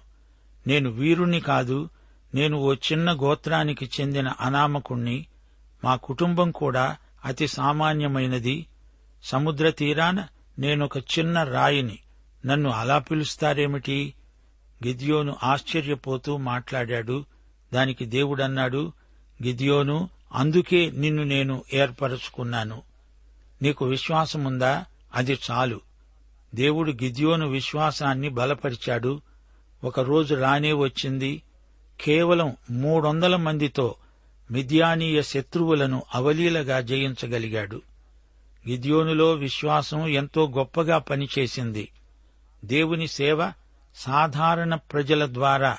నేను 0.67 0.91
వీరుణ్ణి 0.91 1.41
కాదు 1.41 1.89
నేను 2.35 2.59
ఓ 2.59 2.75
చిన్న 2.75 3.13
గోత్రానికి 3.13 3.91
చెందిన 4.01 4.29
అనామకుణ్ణి 4.41 5.27
మా 5.85 5.97
కుటుంబం 5.97 6.51
కూడా 6.51 6.97
అతి 7.25 7.47
సామాన్యమైనది. 7.47 8.67
సముద్ర 9.25 9.71
తీరాన 9.71 10.27
నేనొక 10.59 10.99
చిన్న 10.99 11.43
రాయిని 11.43 11.99
నన్ను 12.47 12.71
అలా 12.71 12.99
పిలుస్తారేమిటి? 12.99 14.15
గిద్యోను 14.87 15.37
ఆశ్చర్యపోతూ 15.43 16.37
మాట్లాడాడు. 16.37 17.25
దానికి 17.75 18.07
దేవుడన్నాడు 18.07 18.93
గిద్యోను 19.45 20.09
అందుకే 20.35 20.91
నిన్ను 20.91 21.23
నేను 21.23 21.65
ఏర్పరచుకున్నాను. 21.73 22.83
నీకు 23.63 23.85
విశ్వాసముందా? 23.85 24.85
అది 25.15 25.39
చాలు. 25.51 25.81
దేవుడు 26.55 26.93
గిద్యోను 26.93 27.49
విశ్వాసాన్ని 27.49 28.29
బలపరిచాడు. 28.29 29.21
ఒకరోజు 29.85 30.35
రానే 30.35 30.73
వచ్చింది. 30.73 31.43
కేవలం 32.01 32.57
మూడొందల 32.71 33.37
మందితో 33.37 33.95
మిద్యానీయ 34.51 35.23
శత్రువులను 35.23 36.03
అవలీలగా 36.15 36.81
జయించగలిగాడు. 36.81 37.83
గిద్యోనులో 38.69 39.33
విశ్వాసం 39.33 40.07
ఎంతో 40.07 40.49
గొప్పగా 40.49 40.99
పనిచేసింది. 40.99 41.89
దేవుని 42.65 43.09
సేవ 43.09 43.53
సాధారణ 43.97 44.75
ప్రజల 44.75 45.27
ద్వారా 45.35 45.79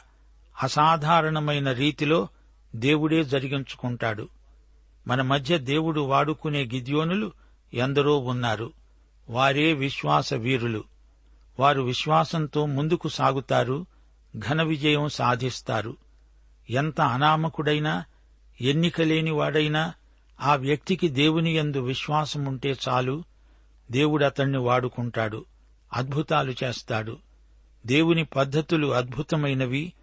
అసాధారణమైన 0.63 1.71
రీతిలో 1.71 2.27
దేవుడే 2.75 3.23
జరిగించుకుంటాడు. 3.23 4.27
మన 5.07 5.21
మధ్య 5.21 5.57
దేవుడు 5.57 6.01
వాడుకునే 6.01 6.63
గిద్యోనులు 6.63 7.31
ఎందరో 7.73 8.17
ఉన్నారు. 8.17 8.80
వారే 9.31 9.73
విశ్వాస 9.73 10.33
వీరులు 10.33 10.83
వారు 11.59 11.81
విశ్వాసంతో 11.81 12.65
ముందుకు 12.65 13.07
సాగుతారు 13.07 13.85
ఘన 14.37 14.63
విజయం 14.63 15.09
సాధిస్తారు. 15.09 15.97
ఎంత 16.69 17.01
అనామకుడైనా 17.01 18.03
ఎన్నికలేని 18.61 19.31
వాడైనా 19.31 19.93
ఆ 20.41 20.55
వ్యక్తికి 20.55 21.07
దేవుని 21.07 21.57
యందు 21.57 21.79
విశ్వాసముంటే 21.79 22.75
చాలు. 22.89 23.23
దేవుడు 23.91 24.25
అతణ్ణి 24.25 24.57
వాడుకుంటాడు 24.57 25.45
అద్భుతాలు 25.93 26.53
చేస్తాడు. 26.63 27.17
దేవుని 27.85 28.23
పద్ధతులు 28.23 28.87
అద్భుతమైనవి 28.87 29.93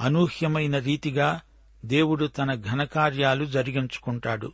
అనూహ్యమైన 0.00 0.78
రీతిగా 0.78 1.40
దేవుడు 1.84 2.26
తన 2.26 2.54
ఘనకార్యాలు 2.54 3.44
జరిగించుకుంటాడు. 3.44 4.52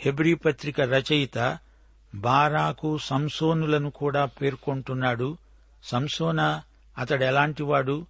హెబ్రీ 0.00 0.34
పత్రిక 0.34 0.80
రచయిత 0.80 1.58
బారాకు 2.14 2.98
సంసోనులను 2.98 3.90
కూడా 3.90 4.24
పేర్కొంటున్నాడు. 4.24 5.36
సంసోనా 5.84 6.62
అతడెలాంటివాడు? 6.98 8.06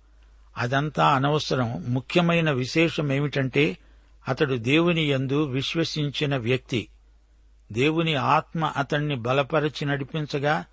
అదంతా 0.59 1.15
అనవసరం. 1.15 1.85
ముఖ్యమైన 1.89 2.51
విశేషమేమిటంటే 2.51 3.79
అతడు 4.29 4.55
దేవుని 4.55 5.11
యందు 5.11 5.45
విశ్వసించిన 5.45 6.37
వ్యక్తి. 6.37 6.89
దేవుని 7.73 8.15
ఆత్మ 8.15 8.65
అతణ్ణి 8.65 9.17
బలపరచి 9.17 9.85
నడిపించగా 9.85 10.65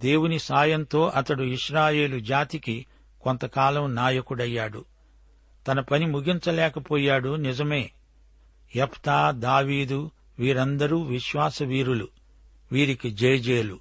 దేవుని 0.00 0.38
సాయంతో 0.38 1.08
అతడు 1.08 1.42
ఇస్రాయేలు 1.42 2.20
జాతికి 2.20 2.86
కొంతకాలం 3.22 3.94
నాయకుడయ్యాడు. 3.94 4.84
తన 5.68 5.80
పని 5.80 6.06
ముగించలేకపోయాడు 6.06 7.36
నిజమే. 7.36 7.90
యప్తా 8.76 9.30
దావీదు 9.30 10.10
వీరందరూ 10.38 11.02
విశ్వాసవీరులు. 11.02 12.21
వీరికి 12.72 13.10
జయజేలు. 13.10 13.78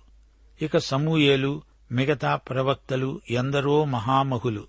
ఇక 0.62 0.78
సమూయేలు 0.78 1.62
మిగతా 1.92 2.36
ప్రవక్తలు 2.36 3.22
ఎందరో 3.30 3.86
మహామహులు. 3.86 4.68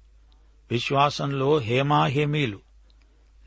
విశ్వాసంలో 0.71 1.59
హేమాహేమీలు. 1.59 2.59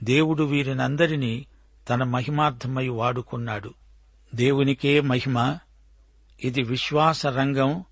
దేవుడు 0.04 0.44
వీరినందరినీ 0.44 1.46
తన 1.90 2.04
మహిమార్థమై 2.04 2.88
వాడుకున్నాడు. 2.88 3.74
దేవునికే 4.36 5.02
మహిమ. 5.02 5.58
ఇది 6.44 6.64
విశ్వాస 6.64 7.26
రంగం 7.26 7.84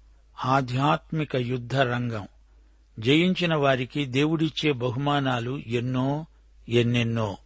ఆధ్యాత్మిక 0.46 1.36
యుద్ధ 1.36 1.76
రంగం. 1.76 2.28
జయించిన 3.00 3.56
వారికి 3.56 4.06
దేవుడిచ్చే 4.06 4.72
బహుమానాలు 4.72 5.62
ఎన్నో 5.68 6.26
ఎన్నెన్నో. 6.70 7.38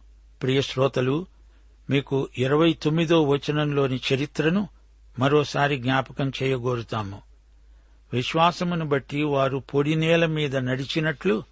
ప్రియ 0.42 0.62
శ్రోతలు 0.62 1.26
మీకు 1.90 2.28
ఇరవై 2.38 2.72
తొమ్మిదో 2.72 3.22
వచనంలోని 3.22 4.00
చరిత్రను 4.14 4.68
మరోసారి 5.18 5.76
జ్ఞాపకం 5.76 6.32
చేయగోరుతాము. 6.42 7.22
విశ్వాసమును 8.12 8.84
బట్టి 8.84 9.22
వారు 9.22 9.58
పొడి 9.58 9.94
నేల 9.94 10.26
మీద 10.26 10.56
నడిచినట్లు 10.56 11.42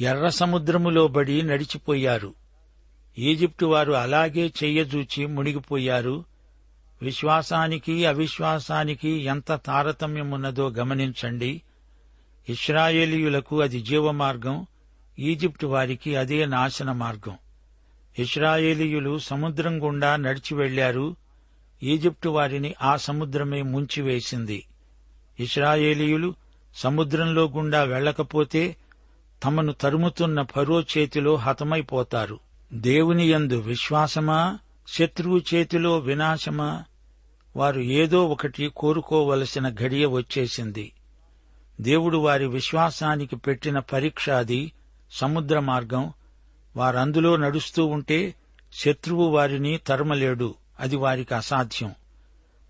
ఎర్ర 0.00 0.28
సముద్రములో 0.28 1.08
బడి 1.08 1.42
నడిచిపోయారు. 1.42 2.34
ఈజిప్టు 3.18 3.66
వారు 3.66 3.92
అలాగే 3.92 4.52
చెయ్యజూచి 4.64 5.26
మునిగిపోయారు. 5.26 6.24
విశ్వాసానికి 7.02 8.06
అవిశ్వాసానికి 8.06 9.08
ఎంత 9.08 9.52
తారతమ్యమున్నదో 9.52 10.68
గమనించండి. 10.68 11.62
ఇస్రాయేలీయులకు 12.48 13.60
అది 13.60 13.80
జీవమార్గం 13.80 14.66
ఈజిప్టు 15.18 15.66
వారికి 15.66 16.16
అదే 16.16 16.46
నాశన 16.46 16.92
మార్గం 16.92 17.36
ఇస్రాయేలీయులు 18.18 19.18
సముద్రం 19.18 19.84
గుండా 19.84 20.16
నడిచి 20.16 20.54
వెళ్ళారు 20.54 21.16
ఈజిప్టు 21.82 22.28
వారిని 22.28 22.74
ఆ 22.82 22.96
సముద్రమే 22.96 23.62
ముంచివేసింది. 23.62 24.66
ఇస్రాయేలీయులు 25.40 26.34
సముద్రంలో 26.74 27.48
గుండా 27.48 27.82
వెళ్ళకపోతే 27.82 28.76
తమను 29.44 29.72
తరుముతున్న 29.72 30.42
ఫరో 30.42 30.80
చేతిలో 30.80 31.36
హతమైపోతారు. 31.36 32.40
దేవుని 32.72 33.30
యందు 33.30 33.58
విశ్వాసమా? 33.58 34.58
శత్రువు 34.88 35.40
చేతిలో 35.54 35.98
వినాశమా? 35.98 36.84
వారు 37.56 37.80
ఏదో 37.80 38.28
ఒకటి 38.28 38.72
కోరుకోవలసిన 38.76 39.68
ఘడియ 39.68 40.06
వచ్చేసింది. 40.06 40.92
దేవుడు 41.80 42.18
వారి 42.18 42.46
విశ్వాసానికి 42.46 43.36
పెట్టిన 43.36 43.78
పరీక్ష 43.78 44.30
అది 44.30 44.72
సముద్ర 45.12 45.58
మార్గం. 45.58 46.12
వారందులో 46.76 47.36
నడుస్తూ 47.36 47.86
ఉంటే 47.86 48.34
శత్రువు 48.72 49.26
వారిని 49.26 49.78
తరమలేడు. 49.78 50.54
అది 50.80 50.96
వారికి 50.96 51.34
అసాధ్యం. 51.34 51.94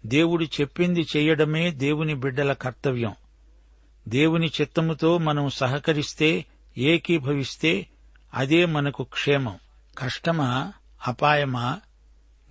దేవుడు 0.06 0.44
చెప్పింది 0.44 1.06
చెయ్యడమే 1.16 1.70
దేవుని 1.70 2.14
బిడ్డల 2.14 2.52
కర్తవ్యం. 2.52 3.14
దేవుని 4.08 4.50
చిత్తముతో 4.60 5.18
మనం 5.18 5.50
సహకరిస్తే 5.50 6.44
ఏకీభవిస్తే 6.78 7.86
అదే 8.34 8.64
మనకు 8.64 9.02
క్షేమం. 9.02 9.58
కష్టమా? 9.98 10.72
అపాయమా? 11.06 11.80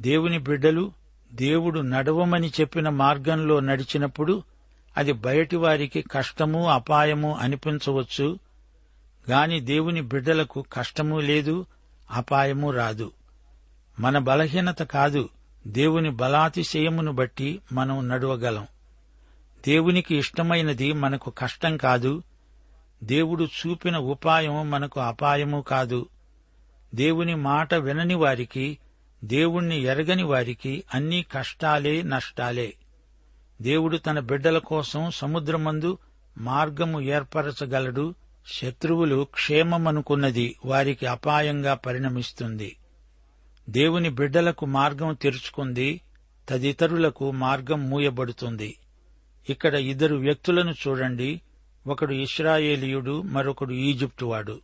దేవుని 0.01 0.39
బిడ్డలు 0.39 0.91
దేవుడు 1.33 1.79
నడవమని 1.79 2.51
చెప్పిన 2.61 2.89
మార్గంలో 2.89 3.59
నడిచినప్పుడు 3.59 4.43
అది 4.97 5.11
బయటి 5.11 5.55
వారికి 5.55 6.01
కష్టము 6.01 6.69
అపాయము 6.69 7.35
అనిపించవచ్చు. 7.35 8.39
గాని 9.29 9.59
దేవుని 9.59 10.01
బిడ్డలకు 10.01 10.65
కష్టము 10.73 11.19
లేదు 11.19 11.65
అపాయము 12.11 12.71
రాదు. 12.71 13.11
మన 13.99 14.17
బలహీనత 14.17 14.83
కాదు. 14.83 15.29
దేవుని 15.67 16.09
బలాతిశయమును 16.09 17.11
బట్టి 17.11 17.61
మనం 17.73 18.07
నడవగలం. 18.07 18.67
దేవునికి 19.67 20.17
ఇష్టమైనది 20.17 20.93
మనకు 20.93 21.29
కష్టం 21.29 21.77
కాదు. 21.77 22.23
దేవుడు 23.03 23.43
చూపిన 23.43 23.97
ఉపాయం 23.97 24.69
మనకు 24.69 24.99
అపాయము 24.99 25.61
కాదు. 25.61 26.09
దేవుని 26.95 27.35
మాట 27.35 27.73
వినని 27.73 28.15
వారికి 28.15 28.77
దేవుణ్ణి 29.23 29.79
ఎరగని 29.79 30.23
వారికి 30.23 30.83
అన్నీ 30.93 31.23
కష్టాలే 31.23 32.01
నష్టాలే. 32.01 32.73
దేవుడు 33.61 33.97
తన 33.97 34.19
బిడ్డల 34.19 34.57
కోసం 34.57 35.11
సముద్రమందు 35.11 35.97
మార్గము 36.37 37.01
ఏర్పరచగలడు. 37.01 38.15
శత్రువులు 38.47 39.27
క్షేమమనుకున్నది 39.33 40.55
వారికి 40.65 41.05
అపాయంగా 41.05 41.73
పరిణమిస్తుంది. 41.73 42.77
దేవుని 43.69 44.09
బిడ్డలకు 44.09 44.65
మార్గం 44.65 45.13
తెరుచుకుంది 45.13 46.01
తదితరులకు 46.49 47.31
మార్గం 47.31 47.89
మూయబడుతుంది. 47.89 48.77
ఇక్కడ 49.49 49.75
ఇద్దరు 49.75 50.15
వ్యక్తులను 50.15 50.71
చూడండి. 50.71 51.41
ఒకడు 51.87 52.13
ఇస్రాయేలీయుడు 52.13 53.21
మరొకడు 53.21 53.73
ఈజిప్టువాడు. 53.73 54.59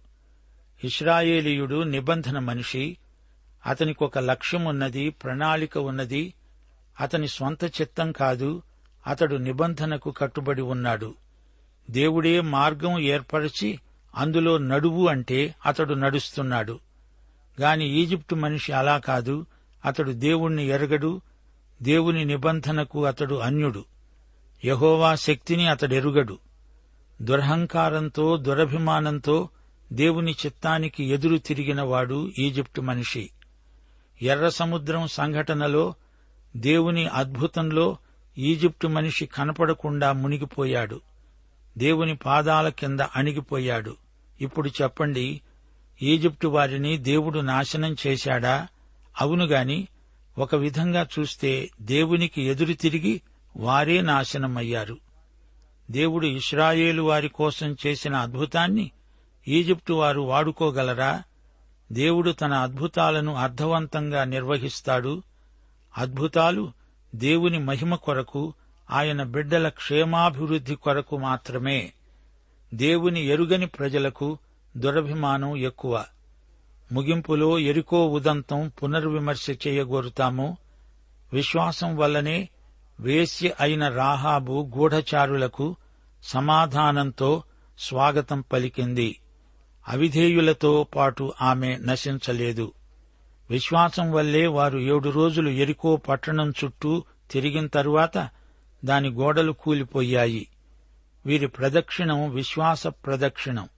ఇస్రాయేలీయుడు 0.84 1.84
నిబంధన 1.84 2.40
మనిషి. 2.40 2.98
అతనికి 3.66 4.04
ఒక 4.04 4.18
లక్ష్యం 4.18 4.66
ఉన్నది 4.66 5.10
ప్రణాళిక 5.10 5.78
ఉన్నది. 5.78 6.34
అతని 7.00 7.28
స్వంత 7.28 7.64
చిత్తం 7.64 8.12
కాదు 8.12 8.62
అతడు 9.08 9.36
నిబంధనకు 9.36 10.12
కట్టుబడి 10.12 10.62
ఉన్నాడు. 10.62 11.16
దేవుడే 11.92 12.42
మార్గం 12.42 13.00
ఏర్పరిచి 13.00 13.80
అందులో 14.16 14.58
నడువు 14.58 15.08
అంటే 15.08 15.56
అతడు 15.66 15.94
నడుస్తున్నాడు. 15.94 16.80
గాని 17.62 17.90
ఈజిప్టు 17.90 18.36
మనిషి 18.36 18.72
అలా 18.72 18.98
కాదు. 18.98 19.46
అతడు 19.86 20.12
దేవుణ్ణి 20.12 20.66
ఎరగడు. 20.66 21.22
దేవుని 21.82 22.26
నిబంధనకు 22.26 23.06
అతడు 23.06 23.36
అన్యుడు. 23.36 23.86
యహోవా 24.66 25.16
శక్తిని 25.16 25.68
అతడెరుగడు. 25.68 26.40
దురహంకారంతో 27.22 28.38
దురభిమానంతో 28.38 29.50
దేవుని 29.94 30.32
చిత్తానికి 30.32 31.04
ఎదురు 31.04 31.38
తిరిగినవాడు 31.38 32.32
ఈజిప్టు 32.40 32.82
మనిషి. 32.82 33.30
ఎర్ర 34.22 34.50
సముద్రం 34.50 35.08
సంఘటనలో 35.08 35.94
దేవుని 36.58 37.08
అద్భుతంలో 37.08 37.98
ఈజిప్టు 38.38 38.88
మనిషి 38.88 39.26
కనపడకుండా 39.26 40.12
మునిగిపోయాడు. 40.12 41.02
దేవుని 41.78 42.16
పాదాల 42.16 42.70
కింద 42.70 43.00
అణిగిపోయాడు. 43.00 43.96
ఇప్పుడు 44.42 44.70
చెప్పండి 44.70 45.42
ఈజిప్టు 46.02 46.48
వారిని 46.48 46.98
దేవుడు 46.98 47.40
నాశనం 47.40 47.96
చేశాడా? 48.08 48.68
అవునుగాని 49.22 49.88
ఒక 50.38 50.56
విధంగా 50.56 51.08
చూస్తే 51.20 51.70
దేవునికి 51.82 52.42
ఎదురు 52.42 52.74
తిరిగి 52.74 53.22
వారే 53.58 54.02
నాశనమయ్యారు. 54.02 54.98
దేవుడు 55.92 56.26
ఇస్రాయేలు 56.26 57.02
వారి 57.02 57.30
కోసం 57.30 57.76
చేసిన 57.88 58.16
అద్భుతాన్ని 58.16 58.92
ఈజిప్టు 59.48 59.94
వారు 59.94 60.22
వాడుకోగలరా? 60.22 61.24
దేవుడు 61.92 62.32
తన 62.32 62.54
అద్భుతాలను 62.54 63.36
అర్థవంతంగా 63.36 64.24
నిర్వహిస్తాడు. 64.24 65.24
అద్భుతాలు 65.98 66.72
దేవుని 67.16 67.60
మహిమ 67.60 67.96
కొరకు 67.96 68.54
ఆయన 68.92 69.24
బిడ్డల 69.24 69.70
క్షేమాభివృద్ధి 69.70 70.76
కొరకు 70.76 71.18
మాత్రమే. 71.18 71.94
దేవుని 72.74 73.26
ఎరుగని 73.26 73.66
ప్రజలకు 73.66 74.38
దురభిమానం 74.78 75.58
ఎక్కువ. 75.58 76.06
ముగింపులో 76.92 77.60
ఎరికో 77.60 78.08
ఉదంతం 78.08 78.72
పునర్విమర్శ 78.84 79.50
చేయగోరుతాము. 79.50 80.58
విశ్వాసం 81.34 81.96
వల్లనే 81.96 82.50
వేశ్య 83.00 83.54
అయిన 83.60 83.90
రాహాబు 83.90 84.72
గూఢచారులకు 84.78 85.76
సమాధానంతో 86.24 87.44
స్వాగతం 87.80 88.42
పలికింది. 88.42 89.20
అవిధేయులతో 89.88 90.84
పాటు 90.84 91.34
ఆమె 91.42 91.78
నశించలేదు. 91.78 92.74
విశ్వాసం 93.50 94.12
వల్లే 94.12 94.48
వారు 94.48 94.80
ఏడు 94.80 95.10
రోజులు 95.10 95.50
ఎరికో 95.50 95.96
పట్టణం 95.96 96.54
చుట్టూ 96.64 97.04
తిరిగిన 97.32 97.68
తరువాత 97.68 98.30
దాని 98.86 99.10
గోడలు 99.10 99.52
కూలిపోయాయి. 99.52 100.48
వీరి 101.26 101.48
ప్రదక్షిణం 101.48 102.32
విశ్వాస 102.32 102.88
ప్రదక్షిణం. 102.88 103.70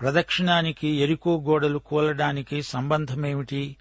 ప్రదక్షిణానికి 0.00 0.88
ఎరుకో 0.88 1.40
గోడలు 1.40 1.78
కూలడానికి 1.78 2.62
సంబంధమేమిటి? 2.62 3.76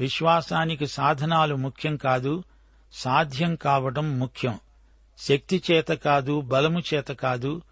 విశ్వాసానికి 0.00 0.86
సాధనాలు 0.86 1.54
ముఖ్యం 1.54 1.96
కాదు 1.96 2.42
సాధ్యం 2.92 3.54
కావటం 3.54 4.18
ముఖ్యం. 4.18 4.58
శక్తి 5.18 5.62
చేత 5.70 5.86
కాదు 5.86 6.40
బలము 6.40 6.82
చేత 6.94 7.06
కాదు 7.06 7.62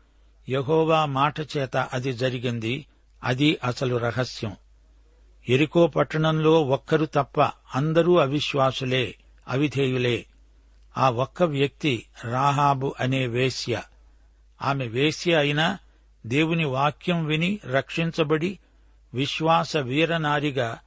యహోవా 0.48 1.04
మాట 1.04 1.40
చేత 1.40 1.76
అది 1.76 2.12
జరిగింది 2.12 2.86
అది 3.24 3.58
అసలు 3.64 3.96
రహస్యం. 3.96 4.56
ఎరుకో 5.48 5.86
పట్టణంలో 5.86 6.62
ఒక్కరు 6.62 7.04
తప్ప 7.04 7.40
అందరూ 7.74 8.16
అవిశ్వాసులే 8.16 9.14
అవిధేయులే. 9.48 10.26
ఆ 10.98 11.10
ఒక్క 11.10 11.42
వ్యక్తి 11.42 12.06
రాహాబు 12.24 12.94
అనే 13.00 13.26
వేశ్య. 13.26 13.82
ఆమె 14.62 14.86
వేశ్య 14.86 15.34
అయినా 15.34 15.78
దేవుని 16.26 16.64
వాక్యం 16.64 17.24
విని 17.24 17.58
రక్షించబడి 17.70 18.58
విశ్వాస 19.14 19.76
వీరనారిగా 19.76 20.78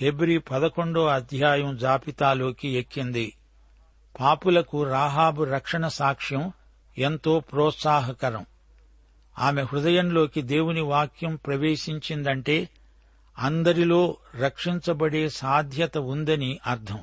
హెబ్రి 0.00 0.38
పదకొండో 0.38 1.06
అధ్యాయం 1.06 1.76
జాబితాలోకి 1.76 2.68
ఎక్కింది. 2.68 3.32
పాపులకు 4.20 4.82
రాహాబు 4.82 5.44
రక్షణ 5.44 5.88
సాక్ష్యం 5.88 6.52
ఎంతో 6.98 7.40
ప్రోత్సాహకరం. 7.40 8.46
ఆమె 9.38 9.62
హృదయంలోకి 9.62 10.42
దేవుని 10.42 10.80
వాక్యం 10.80 11.36
ప్రవేశించిందంటే 11.36 12.68
అందరిలో 13.38 14.16
రక్షించబడే 14.40 15.28
సాధ్యత 15.28 15.98
ఉందని 15.98 16.58
అర్థం. 16.66 17.00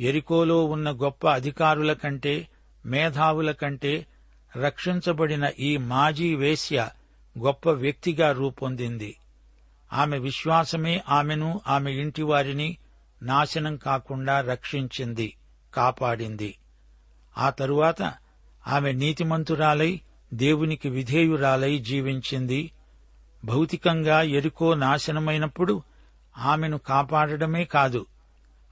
ఎరికోలో 0.00 0.64
ఉన్న 0.64 0.90
గొప్ప 0.90 1.28
అధికారుల 1.28 1.92
కంటే 1.92 2.48
మేధావుల 2.86 3.50
కంటే 3.50 4.06
రక్షించబడిన 4.56 5.50
ఈ 5.58 5.76
మాజీ 5.76 6.34
వేశ్య 6.34 6.88
గొప్ప 7.38 7.70
వ్యక్తిగా 7.70 8.32
రూపొందింది. 8.32 9.16
ఆమె 9.92 10.18
విశ్వాసమే 10.18 11.02
ఆమెను 11.08 11.60
ఆమె 11.66 11.92
ఇంటివారిని 11.92 12.76
నాశనం 13.22 13.76
కాకుండా 13.76 14.40
రక్షించింది 14.40 15.36
కాపాడింది. 15.74 16.58
ఆ 17.38 17.50
తరువాత 17.50 18.02
ఆమె 18.68 18.92
నీతిమంతురాలై 18.92 20.00
దేవునికి 20.34 20.88
విధేయురాలై 20.88 21.78
జీవించింది. 21.78 22.70
భౌతికంగా 23.44 24.22
ఎరుకో 24.22 24.74
నాశనమైనప్పుడు 24.74 25.82
ఆమెను 26.38 26.78
కాపాడడమే 26.78 27.64
కాదు 27.64 28.06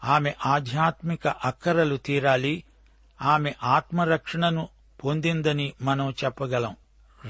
ఆమె 0.04 0.34
ఆధ్యాత్మిక 0.46 1.28
అక్కరలు 1.28 1.96
తీరాలి 1.96 2.64
ఆమె 3.22 3.54
ఆత్మరక్షణను 3.62 4.68
పొందిందని 5.04 5.72
మనం 5.82 6.14
చెప్పగలం. 6.24 6.76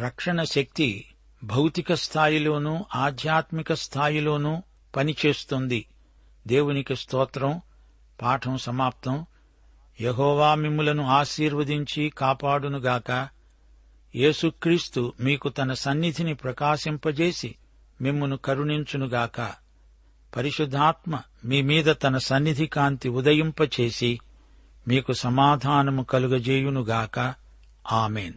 రక్షణ 0.00 0.42
శక్తి 0.42 1.04
భౌతిక 1.44 1.94
స్థాయిలోనూ 1.94 2.85
ఆధ్యాత్మిక 2.94 3.72
స్థాయిలోనూ 3.72 4.62
పనిచేస్తుంది. 4.96 5.87
దేవునికి 6.46 6.96
స్తోత్రం. 6.96 7.61
పాఠం 8.22 8.58
సమాప్తం. 8.58 9.26
యహోవా 10.00 10.54
మిమ్ములను 10.54 11.04
ఆశీర్వదించి 11.04 12.12
కాపాడునుగాక. 12.18 13.28
యేసుక్రీస్తు 14.16 15.12
మీకు 15.20 15.48
తన 15.48 15.72
సన్నిధిని 15.72 16.35
ప్రకాశింపజేసి 16.35 17.54
మిమ్మును 18.00 18.37
కరుణించునుగాక. 18.37 19.52
పరిశుద్ధాత్మ 20.37 21.20
మీ 21.44 21.62
మీద 21.62 21.85
తన 21.85 22.18
సన్నిధి 22.18 22.66
కాంతి 22.66 23.08
ఉదయింపచేసి 23.08 24.20
మీకు 24.88 25.12
సమాధానము 25.12 26.02
కలుగజేయునుగాక. 26.02 27.41
ఆమెన్ 27.87 28.37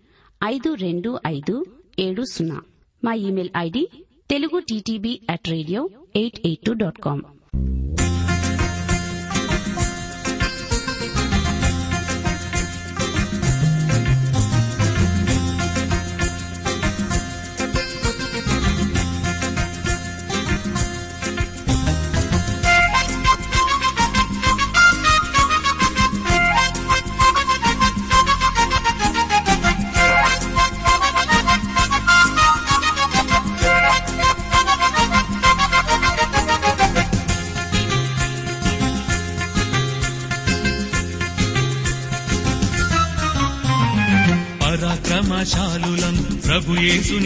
ఐదు 0.43 0.73
రెండు 0.73 1.19
ఐదు 1.27 1.65
ఏడు 1.99 2.23
సున్నా. 2.23 2.61
మా 3.03 3.13
email 3.13 3.51
ID 3.57 3.89
Telugu 4.29 4.59
TTB 4.59 5.21
at 5.29 5.49
radio 5.49 5.89
eight 6.15 6.39
eight 6.47 6.61
two 6.61 6.73
dot 6.73 6.99
com. 6.99 7.21